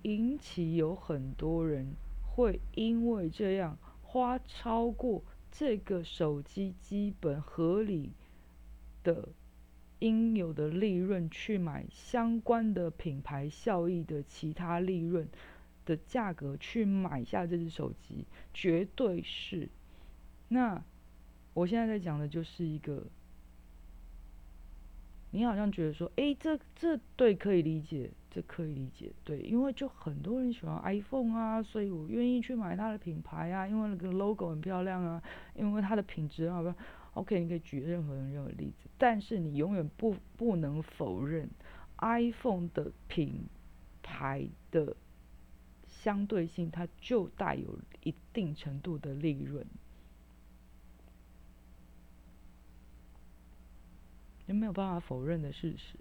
[0.03, 8.11] 引起有很多人会因为这样花超过这个手机基本合理
[9.03, 9.29] 的
[9.99, 15.27] 应有的利润去买相关的品牌效益的其他利润
[15.85, 19.69] 的价格去买下这只手机，绝对是。
[20.53, 20.79] 那
[21.55, 23.03] 我现在在讲的就是一个，
[25.31, 35.23] 你好像觉得说，哎，这这对可以理解，这可以理解，对，因为就很多人喜欢 iPhone 啊，所以我愿意去买它的品牌啊，因为那个 logo 很漂亮啊，
[35.55, 36.71] 因为它的品质好不
[37.15, 41.49] OK，你可以举任何人任何例子，但是你永远不不能否认
[41.97, 43.47] iPhone 的品
[44.03, 44.95] 牌的
[45.87, 49.65] 相对性，它就带有一定程度的利润。
[54.47, 55.95] 也没有办法否认的事实。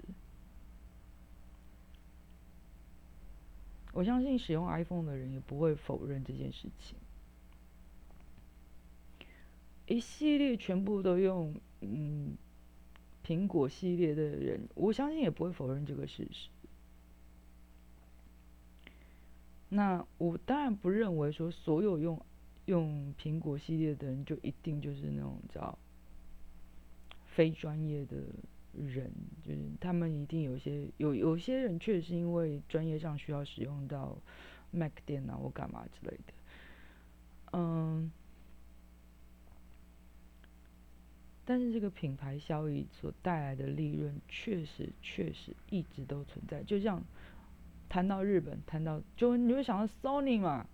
[3.92, 6.96] 我相信使用 iPhone 的人也不会否认这件事情。
[9.86, 12.34] 一系列全部都用嗯
[13.22, 16.48] 苹果系列的人，我相信也不会否认这个事实。
[19.68, 22.24] 那我当然不认为说所有用
[22.64, 25.78] 用苹果系列的人就一定就是那种叫。
[27.34, 28.16] 非专业的
[28.74, 29.10] 人，
[29.42, 34.16] 就是他们一定有些有有些人确实是因为专业上需要使用到
[34.70, 36.32] Mac 电脑或干嘛之类的，
[37.52, 38.10] 嗯，
[41.44, 46.62] 但是这个品牌效益所带来的利润确实确实一直都存在。
[46.62, 47.02] 就像
[47.88, 50.66] 谈到日本，谈到就你会想到 Sony 嘛？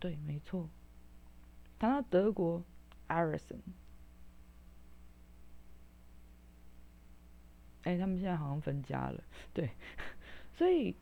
[0.00, 0.68] 对，没错。
[1.78, 2.62] 谈到德国
[3.08, 3.58] ，Arison，
[7.84, 9.22] 哎，他们现在好像分家了，
[9.54, 9.70] 对，
[10.56, 10.94] 所以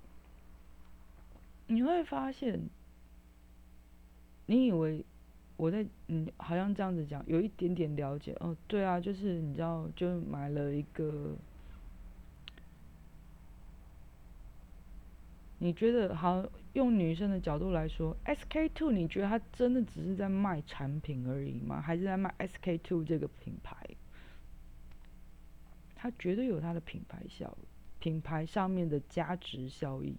[1.67, 2.69] 你会发现，
[4.47, 5.05] 你以为
[5.57, 11.35] 我在嗯，好像这样子讲，有一点点了解哦，对啊，就是你知道，就买了一个。
[15.59, 16.45] 你觉得好？
[16.77, 21.81] 用女生的角度来说，SK two，你觉得它真的只是在卖产品而已吗？
[21.81, 23.75] 还是在卖 SK two 这个品牌？
[25.95, 27.57] 它绝对有它的品牌效，
[27.99, 30.15] 品牌上面的价值效益。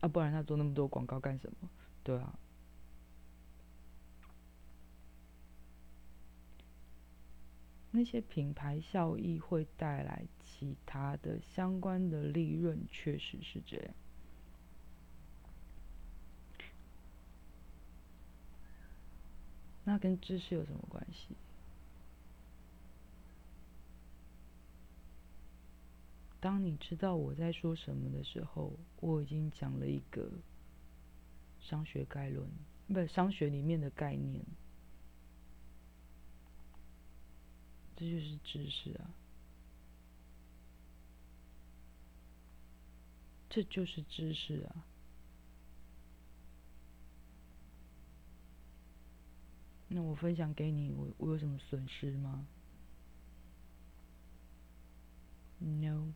[0.00, 1.70] 啊，不然他做那么多广告干什么？
[2.04, 2.38] 对啊。
[7.92, 10.26] 那些品牌效益会带来
[10.62, 13.94] 其他的相关的利润，确实是这样。
[19.82, 21.34] 那跟知识有什么关系？
[26.38, 30.30] 当你知道我在说什么的时候，我已经讲了一个
[31.60, 32.48] 商学概论，
[32.86, 34.44] 不，商学里面的概念，
[37.96, 39.10] 这就是知识啊，
[43.54, 44.86] 这就是知识啊。
[49.88, 52.46] 那我分享给你，我我有什么损失吗
[55.58, 56.14] ？No。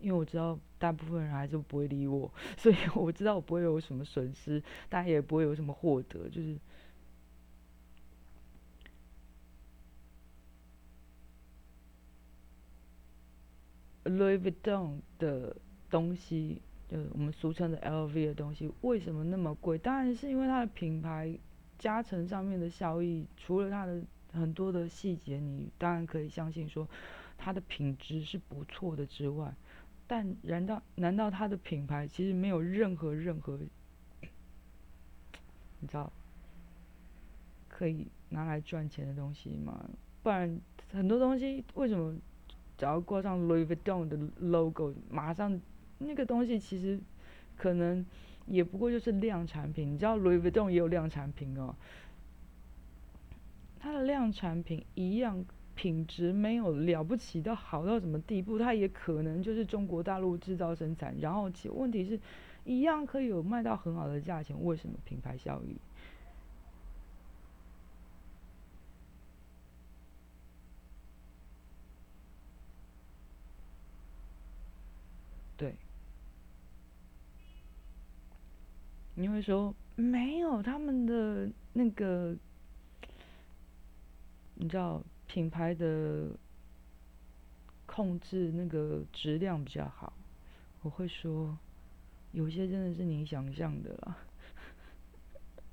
[0.00, 6.28] 因为我知道大部分人还是不会理我，所以我知道我不会有什么损失，大家也不会有什么获得。
[6.28, 6.58] 就是
[14.04, 15.56] Louis Vuitton 的
[15.88, 16.60] 东西，
[16.94, 19.76] 就是我们俗称的 LV 的东西，为什么那么贵？
[19.76, 21.36] 当然是因为它的品牌
[21.76, 24.00] 加成上面的效益，除了它的
[24.32, 26.88] 很多的细节，你当然可以相信说
[27.36, 29.52] 它的品质是不错的之外。
[30.06, 33.58] 但难道难道它的品牌其实没有任何任何，
[35.80, 36.12] 你知道，
[37.68, 39.90] 可以拿来赚钱的东西吗？
[40.22, 40.60] 不然
[40.92, 42.14] 很多东西为什么
[42.78, 45.60] 只要挂上 Louis Vuitton 的 logo，马上
[45.98, 46.98] 那个东西其实
[47.56, 48.04] 可能
[48.46, 49.92] 也不过就是量产品。
[49.92, 51.74] 你知道 Louis Vuitton 也有量产品哦，
[53.78, 55.44] 它的量产品一样。
[55.76, 62.20] 品质没有了不起到好到什么地步，它也可能就是中国大陆制造生产，然后其问题是，
[62.64, 65.76] 一样可以有卖到很好的价钱，为什么品牌效益？
[75.56, 75.74] 对，
[79.14, 82.36] 你会说没有他们的那个，
[84.54, 85.02] 你知道？
[85.26, 86.28] 品牌的
[87.86, 90.12] 控制那个质量比较好，
[90.82, 91.58] 我会说，
[92.30, 94.16] 有些真的是你想象的啦。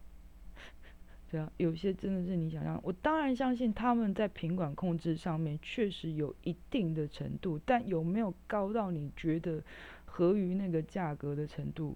[1.29, 2.79] 对啊，有些真的是你想象。
[2.81, 9.61] 我当然相信他们在品管控制上面确实有一定的程度，但有没有高到你觉得
[10.05, 11.95] 合于那个价格的程度？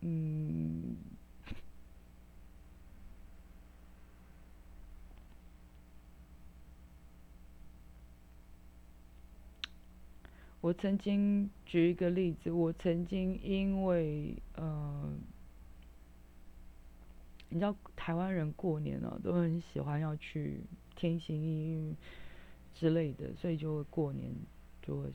[0.00, 0.96] 嗯。
[10.60, 15.08] 我曾经举一个例子，我曾经因为呃，
[17.48, 20.60] 你知道台湾人过年呢都很喜欢要去
[20.96, 21.94] 天心衣
[22.74, 24.34] 之类的，所以就会过年
[24.82, 25.08] 就会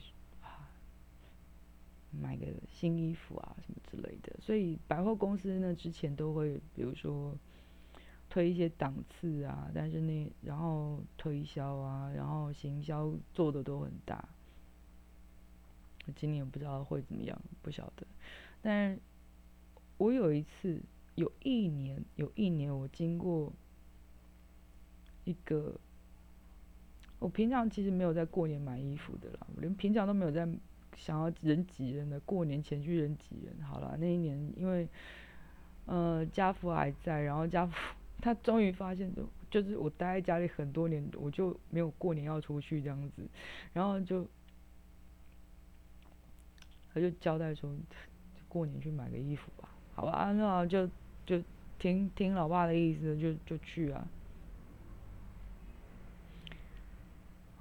[2.20, 7.36] 买个新衣服啊什么之类的，所以百货公司呢之前都会比如说
[8.30, 14.28] 推一些档次啊，但是那然后推销啊，然后行销做的都很大。
[16.16, 18.06] 今年不知道会怎么样，不晓得。
[18.60, 19.00] 但是
[19.96, 20.82] 我有一次，
[21.14, 23.50] 有一年，有一年我经过
[25.24, 25.80] 一个，
[27.18, 30.46] 我平常其实没有在过年买衣服的啦，我连平常都没有在
[30.96, 33.66] 想要人挤人的，过年前去人挤人。
[33.66, 34.88] 好了，那一年因为
[35.86, 37.72] 呃家父还在，然后家父
[38.20, 43.22] 他终于发现，就就是我待在家里很多年，我就没有过年要出去这样子，
[43.72, 44.26] 然后就。
[46.96, 47.76] 他就交代说，
[48.46, 50.88] 过年去买个衣服吧，好吧，那就
[51.26, 51.42] 就
[51.76, 54.06] 听听老爸的意思，就就去啊。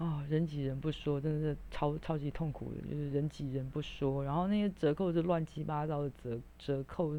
[0.04, 7.14] 哦，人挤人不说，真的是超超级痛苦的，就是人挤人不说，然后那些折扣是乱七八糟的折折扣，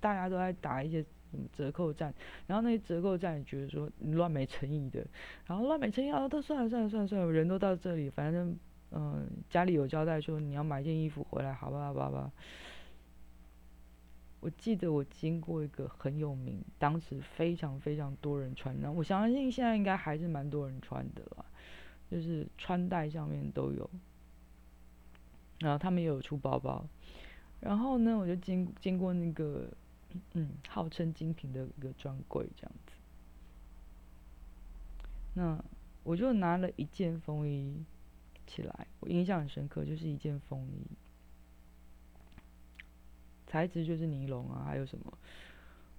[0.00, 2.12] 大家都在打一些什么折扣战，
[2.46, 5.06] 然后那些折扣战也觉得说你乱没诚意的，
[5.46, 8.56] 然后乱没诚意啊，都算了算了算了算了，人都到这里，反正。
[8.92, 12.32] 嗯，家里有交代说你要买件衣服回来，好吧，好吧，好吧。
[14.38, 21.44] 我记得我经过一个很有名，当时非常非常多人穿，那我相信现在应该还是蛮多人穿的吧，
[22.10, 23.88] 就是穿戴上面都有。
[25.58, 26.84] 然后他们也有出包包，
[27.60, 29.68] 然后呢，我就经经过那个
[30.34, 32.92] 嗯，号称精品的一个专柜这样子，
[35.34, 35.64] 那
[36.04, 37.84] 我就拿了一件风衣。
[38.48, 40.86] 起来，我印象很深刻，就是一件风衣，
[43.44, 45.18] 材质就是尼龙啊，还有什么？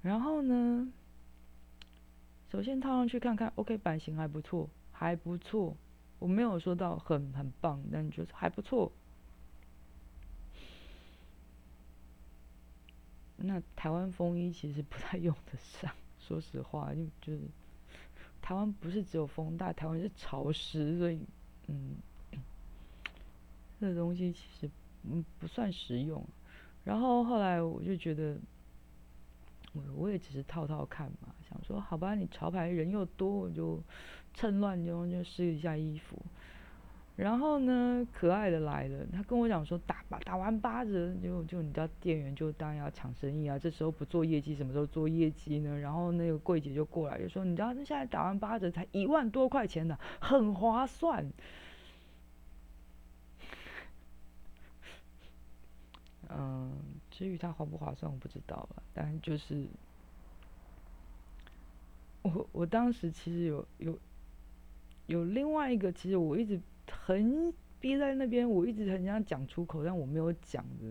[0.01, 0.89] 然后呢，
[2.49, 5.75] 首先套上去看看，OK，版型还不错，还不错。
[6.19, 8.91] 我没有说到很很棒，但就是还不错。
[13.37, 17.41] 那台湾风衣其实不太用得上，说实话，就就是
[18.41, 21.19] 台湾不是只有风大，台湾是潮湿，所以
[21.67, 21.95] 嗯，
[23.79, 24.69] 这东西其实
[25.03, 26.25] 嗯不算实用。
[26.83, 28.37] 然后后来我就觉得，
[29.73, 33.79] 我我也只是套套看嘛，想说好吧，你潮牌人又多，我就
[34.37, 36.15] 趁乱中就试一下衣服。
[37.15, 45.79] 然后呢，可爱的来了，他跟我讲说打吧，打完八折就就你知道店员就当然要抢生意啊，这时候不做业绩，什么时候做业绩呢？
[45.79, 51.27] 然后那个柜姐就过来就说，你知道那现在打完八折才一万多块钱呢，很划算。
[56.29, 56.71] 嗯，
[57.09, 59.65] 至于它划不划算，我不知道了，但就是
[62.21, 63.97] 我我当时其实有有
[65.07, 66.59] 有另外一个，其实我一直。
[66.89, 70.89] 很憋在那边，我一直很想讲出口，但我没有讲的。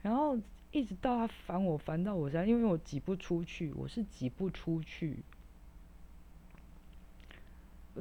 [0.00, 0.36] 然后
[0.70, 5.18] 一直到他烦我，烦到我家，因为我挤不出去，我是挤不出去，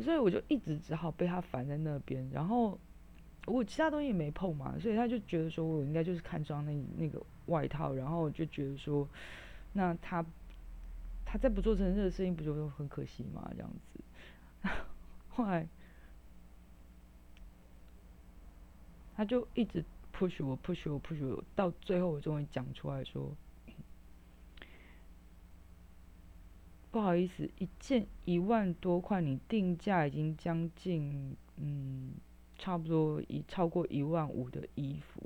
[0.01, 2.25] 所以我就一直只好被他烦在那边。
[2.31, 2.79] 然后
[3.45, 9.05] 我其他东西也没碰嘛，所以他就觉得说我应该就是看中那那个外套，然后就觉得说，
[9.73, 10.25] 那他
[11.25, 13.51] 他再不做成这个事情，不就很可惜嘛？
[13.55, 13.92] 这样子，
[15.35, 15.67] 后来。
[19.15, 23.31] 他就一直 push 我，push 我，push 我，到最后我终于讲出来说
[26.89, 32.13] ：“不好意思，一件一万多块，你定价已经将近，嗯，
[32.57, 35.21] 差不多一超过一万五的衣服，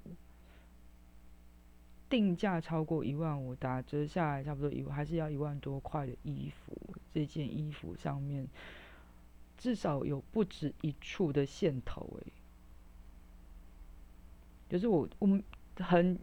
[2.09, 6.75] 定价超过一万五，打折下来差不多一还是要一万多块的衣服，
[7.13, 8.45] 这件衣服上面
[9.57, 12.33] 至少有不止一处的线头，诶。
[14.69, 15.43] 就是我，我们
[15.77, 16.19] 很，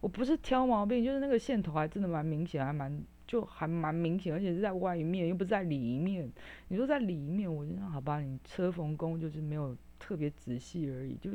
[0.00, 6.30] 我不是挑毛病，就是那个线头还真的蛮明显，还蛮就还蛮明显，而且是在外面，又不是在里面。
[6.68, 11.30] 你说在里面，我就说好吧，你车缝工就是没有特别仔细而已，就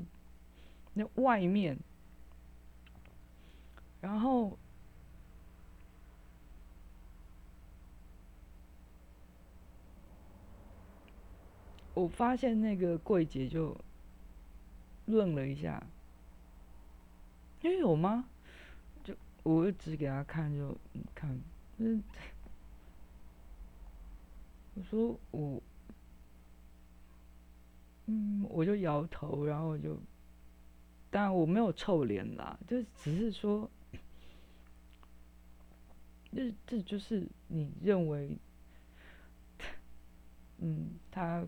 [0.93, 1.77] 那外面。
[4.01, 4.57] 然后
[11.99, 13.75] 我发现那个柜姐就
[15.05, 15.83] 愣了一下。
[17.61, 18.25] 因为有吗？
[19.03, 20.77] 就我就指给他看，就
[21.13, 21.37] 看，
[24.75, 25.61] 我说我，
[28.05, 29.97] 嗯，我就摇头，然后就，
[31.11, 33.69] 当然我没有臭脸啦，就只是说，
[36.31, 38.37] 就这就是你认为，
[40.59, 41.45] 嗯，他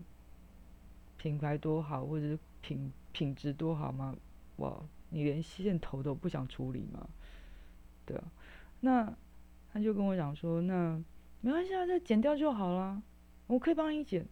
[1.22, 4.16] 品牌多好，或者是品品质多好吗？
[4.56, 4.82] 哇！
[5.10, 7.08] 你连线头都不想处理吗？
[8.04, 8.24] 对啊，
[8.80, 9.16] 那
[9.72, 11.00] 他就跟我讲说，那
[11.40, 13.00] 没关系啊，这剪掉就好了，
[13.46, 14.26] 我可以帮你剪。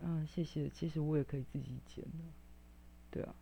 [0.00, 2.24] 嗯，谢谢，其实我也可以自己剪的，
[3.10, 3.34] 对啊。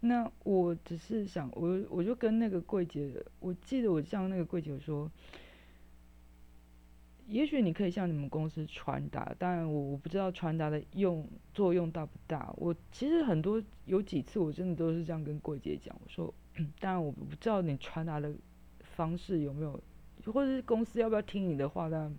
[0.00, 5.08] 那我只是想，我我就跟那个柜姐，我记得我向那个柜姐说。
[7.26, 12.52] 也许你可以向你们公司传达，当然我我不知道传达的用作用大不大。
[12.56, 16.34] 我其实很多有几次我真的都是这样跟柜姐讲，我说，
[16.78, 18.34] 当然我不知道你传达的
[18.80, 19.80] 方式有没有，
[20.26, 22.14] 或者是公司要不要听你的话，但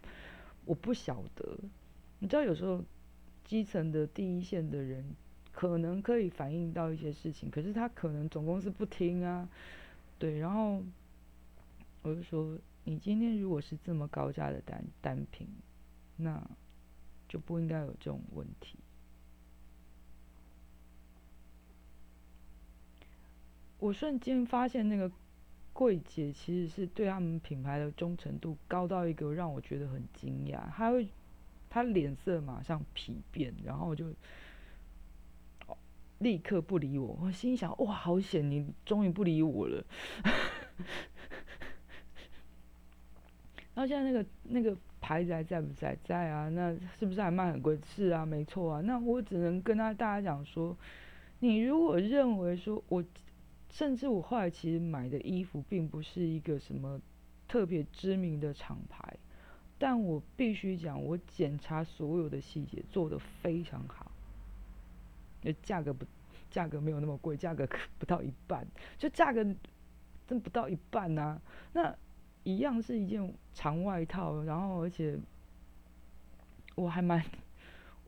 [0.65, 1.57] 我不晓得。
[2.19, 2.83] 你知道有时候
[3.43, 5.05] 基层的第一线的人
[5.51, 9.47] 可能可以反映到一些事情，可是他可能总公司不听啊，
[10.17, 10.81] 对，然后
[12.01, 12.57] 我就说。
[12.85, 15.47] 你今天如果是这么高价的单单品，
[16.15, 16.41] 那
[17.27, 18.77] 就不应该有这种问题。
[23.79, 25.11] 我瞬间发现，那个
[25.73, 30.69] 柜姐其实是对他们品牌的忠诚度高到一个让我觉得很惊讶。
[30.71, 31.07] 她会，
[31.69, 34.13] 她脸色马上疲变，然后就
[36.19, 37.17] 立刻不理我。
[37.21, 39.83] 我心想：哇，好险，你终于不理我了。
[43.75, 45.97] 然后现在那个那个牌子还在不在？
[46.01, 47.77] 在啊，那是不是还卖很贵？
[47.85, 48.81] 是啊，没错啊。
[48.81, 50.75] 那我只能跟他大家讲说，
[51.39, 53.03] 你如果认为说我，
[53.69, 57.01] 甚至我后来其实买的衣服并不是一个什么
[57.49, 59.17] 特别知名的厂牌，
[59.77, 64.09] 但我必须讲，我检查所有的细节做得非常好。
[65.41, 66.05] 那价格不，
[66.49, 67.67] 价格没有那么贵，价格
[67.99, 68.65] 不到一半，
[68.97, 69.43] 就价格
[70.25, 71.41] 真不到一半呐。
[71.73, 71.93] 那。
[72.45, 75.17] 一样是一件长外套，然后而且
[76.75, 77.21] 我还蛮，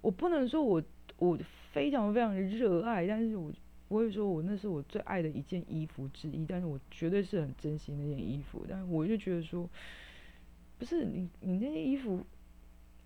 [0.02, 0.82] 我不能说我
[1.18, 1.38] 我
[1.74, 3.52] 非常非常热爱，但是我
[3.88, 8.66] 不会说我那是我最爱的一件衣服之一，但是我绝对是很珍惜那件衣服。
[8.70, 9.68] 但是我就觉得说，
[10.78, 12.24] 不是你你那件衣服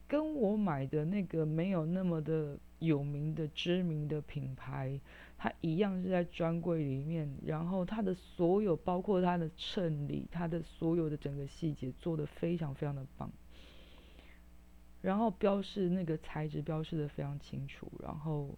[0.08, 5.00] 跟我买的那个没有那么的有名的知名的品牌，
[5.44, 13.28] 它一样是在专柜里面，然后它的所有包括它的衬里，它的所有的整个细节做的非常非常的棒。
[15.02, 18.56] 然后标示那个材质标示的非常清楚，然后，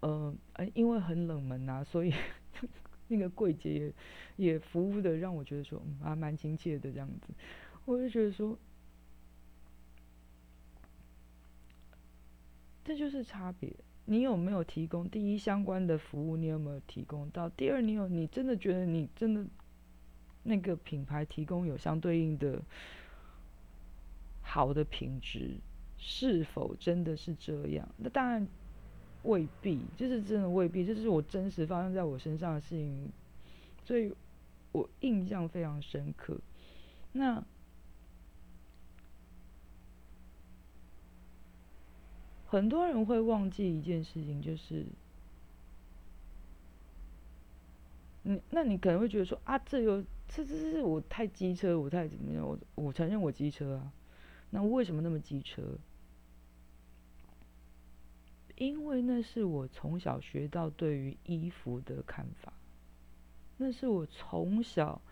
[0.00, 0.34] 呃，
[0.74, 2.12] 因为很冷门呐，所以
[3.08, 3.94] 那个柜姐
[4.36, 7.32] 也也服务的让我觉得说，嗯，还蛮亲切的这样子。
[7.86, 8.58] 我就觉得说，
[12.84, 13.74] 这就是差别。
[14.10, 16.34] 你有没有提供第一相关的服务？
[16.38, 17.46] 你有没有提供到？
[17.50, 19.44] 第二，你有你真的觉得你真的
[20.44, 22.62] 那个品牌提供有相对应的？
[24.40, 25.58] 好的品质
[25.98, 27.86] 是否真的是这样？
[27.98, 28.48] 那当然
[29.24, 33.12] 未必，就是真的未必，这是我真实发生在我身上的事情，
[33.84, 34.10] 所以
[34.72, 36.38] 我印象非常深刻。
[37.12, 37.44] 那
[42.50, 44.86] 很多人会忘记一件事情，就是，
[48.22, 52.42] 你那你可能会觉得说啊，这有这这是我太机车，我太怎么样？
[52.46, 53.92] 我我承认我机车啊。
[54.48, 55.62] 那为什么那么机车？
[58.56, 62.50] 因为那是我从小学到对于衣服的看法，
[63.58, 65.02] 那是我从小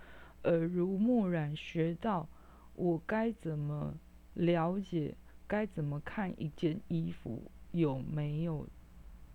[0.45, 2.27] 耳濡目染学到
[2.75, 3.95] 我该怎么
[4.33, 5.15] 了解，
[5.49, 7.43] 该怎么看一件衣服
[7.73, 8.67] 有没有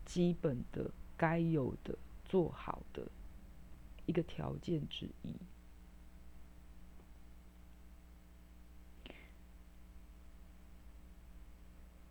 [0.06, 3.08] 基本的该有的做好的
[4.06, 5.36] 一个条件之一。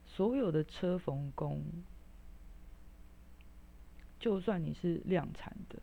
[0.06, 1.62] 所有的车缝工，
[4.18, 5.80] 就算你是量产的，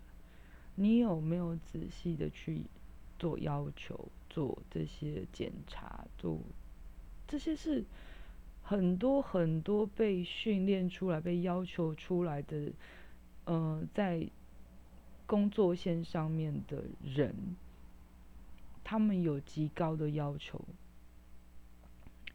[0.76, 2.64] 你有没有仔细的去
[3.18, 6.40] 做要求、做这些检查、做
[7.28, 7.84] 这些是
[8.68, 12.70] 很多很多被训练出来、被要求出来的，
[13.46, 14.28] 呃，在
[15.26, 17.34] 工作线上面的人，
[18.84, 20.60] 他们有极高的要求。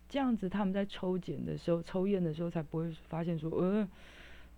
[0.08, 3.86] 这样子，他们在抽检的时候、抽验的时候，才不会发现说，呃，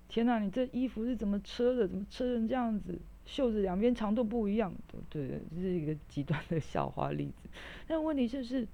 [0.08, 1.88] 天哪，你这衣服是怎么车的？
[1.88, 2.96] 怎么车成这样子？
[3.26, 4.72] 袖子两边长度不一样，
[5.10, 7.48] 对对，这是一个极端的笑话例子。
[7.88, 8.68] 但问题就是，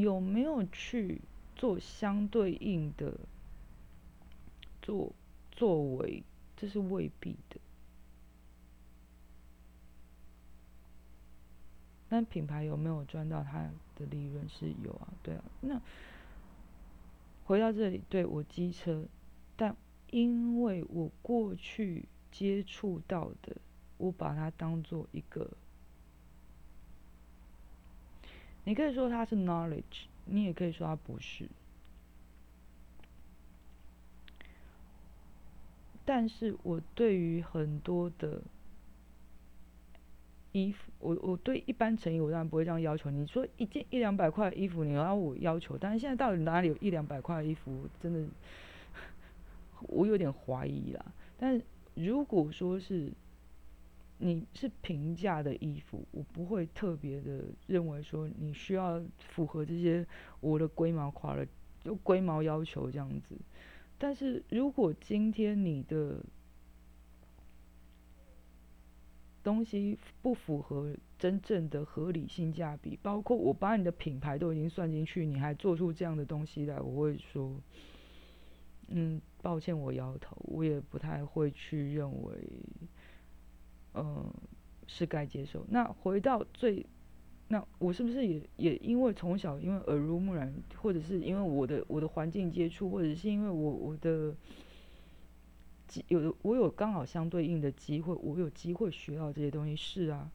[0.00, 1.20] 有没有去
[1.54, 3.12] 做相对应的
[4.82, 5.12] 做
[5.52, 6.22] 作为？
[6.56, 7.60] 这是未必的。
[12.08, 15.44] 但品牌有没有赚到它的利润是有啊，对啊。
[15.60, 15.80] 那
[17.44, 19.04] 回到这里，对我机车，
[19.56, 19.76] 但
[20.10, 23.56] 因为我过去接触到的，
[23.98, 25.50] 我把它当做一个，
[28.66, 31.48] 你可以说它是 knowledge，你也可以说它不是。
[36.04, 38.42] 但是我对于很多的。
[40.52, 43.10] 衣服，我我对一般成衣我当然不会这样要求。
[43.10, 47.86] 你说一件一两百块的衣服，你要我要求，但是现在到底哪里有一两百块的衣服？
[48.00, 48.26] 真的，
[49.88, 51.04] 我有点怀疑啦。
[51.36, 51.60] 但
[51.94, 53.12] 如果说是
[54.18, 60.06] 你是平价的衣服，我不会特别的认为说你需要符合这些
[60.40, 61.46] 我的龟毛垮了
[61.82, 63.36] 就龟毛要求这样子。
[63.98, 66.22] 但是如果今天你的
[69.42, 77.54] 东西不符合真正的合理性价比，包括我把你的品牌都已经算进去，你还做出这样的东西来，我会说，
[78.88, 82.34] 嗯，抱歉，我摇头，我也不太会去认为，
[83.96, 84.32] 嗯，
[84.86, 85.64] 是该接受。
[85.68, 86.86] 那回到最，
[87.48, 94.34] 那我是不是也也因为从小因为耳濡目染，或者是因为我的我的环境接触，或者是因为我我的。
[96.08, 100.28] 有我有刚好相对应的机会，我有机会学到这些东西是啊，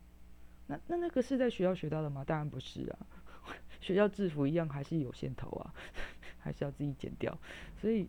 [0.66, 2.24] 那那那个是在学校学到的吗？
[2.26, 3.00] 当然不是啊，
[3.82, 5.74] 学校制服一样还是有线头啊，
[6.40, 7.38] 还是要自己剪掉，
[7.80, 8.08] 所以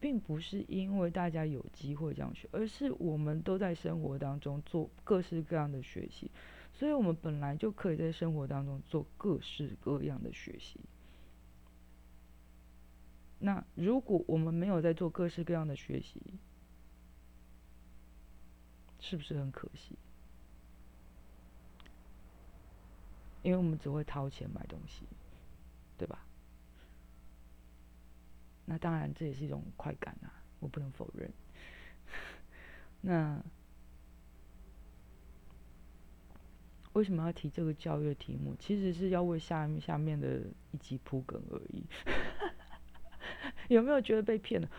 [0.00, 6.30] 并不是因为大家有机会这样学，而是我们都在生活当中做各式各样的学习，
[6.72, 10.80] 所以我们本来就可以在生活当中做各式各样的学习。
[13.38, 16.20] 那如果我们没有在做各式各样的学习，
[18.98, 19.96] 是不是很可惜？
[23.42, 25.04] 因为我们只会掏钱买东西，
[25.96, 26.26] 对吧？
[28.70, 31.28] 那当然这也是一种快感啊，我不能否认。
[33.00, 33.42] 那
[36.92, 38.54] 为什么要提这个教育的题目？
[38.60, 41.82] 其实是要为下面下面的一集铺梗而已。
[43.66, 44.70] 有没有觉得被骗了？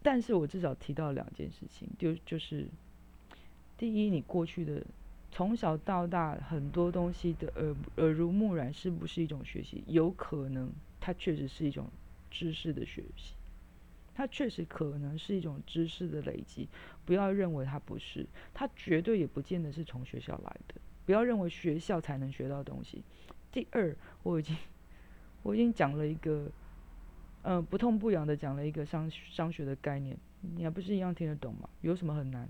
[0.00, 2.68] 但是我至少提到两件事情，就就是，
[3.76, 4.80] 第一，你过去的
[5.32, 9.82] 从小到大很多东西的耳耳濡目染，是不是一种学习？
[9.88, 11.90] 有可能，它确实是一种
[12.30, 13.34] 知识的学习，
[14.20, 16.68] 它确实可能是一种知识的累积。
[17.06, 20.74] 不要认为它不是，它绝对也不见得是从学校来的。
[21.06, 23.02] 不要认为学校才能学到东西。
[23.50, 24.54] 第二，我已经
[25.42, 26.52] 我已经讲了一个。
[27.44, 31.66] 嗯，不痛不痒的讲了一个商商学的概念，你还不是一样听得懂吗？
[31.80, 32.46] 有什么很难？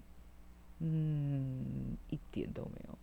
[0.80, 2.98] 嗯，一点都没有。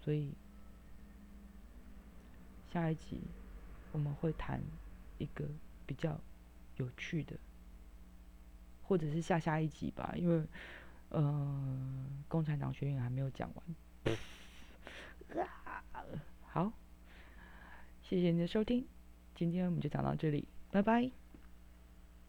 [0.00, 0.32] 所以
[2.76, 3.22] 下一集
[3.90, 4.60] 我们会谈
[5.16, 5.46] 一个
[5.86, 6.20] 比较
[6.76, 7.34] 有趣的，
[8.82, 10.46] 或者是下下一集吧，因为
[11.08, 14.18] 嗯，共产党学院还没有讲完。
[16.42, 16.70] 好，
[18.02, 18.86] 谢谢你的收听，
[19.34, 21.10] 今天我们就讲到这里，拜拜。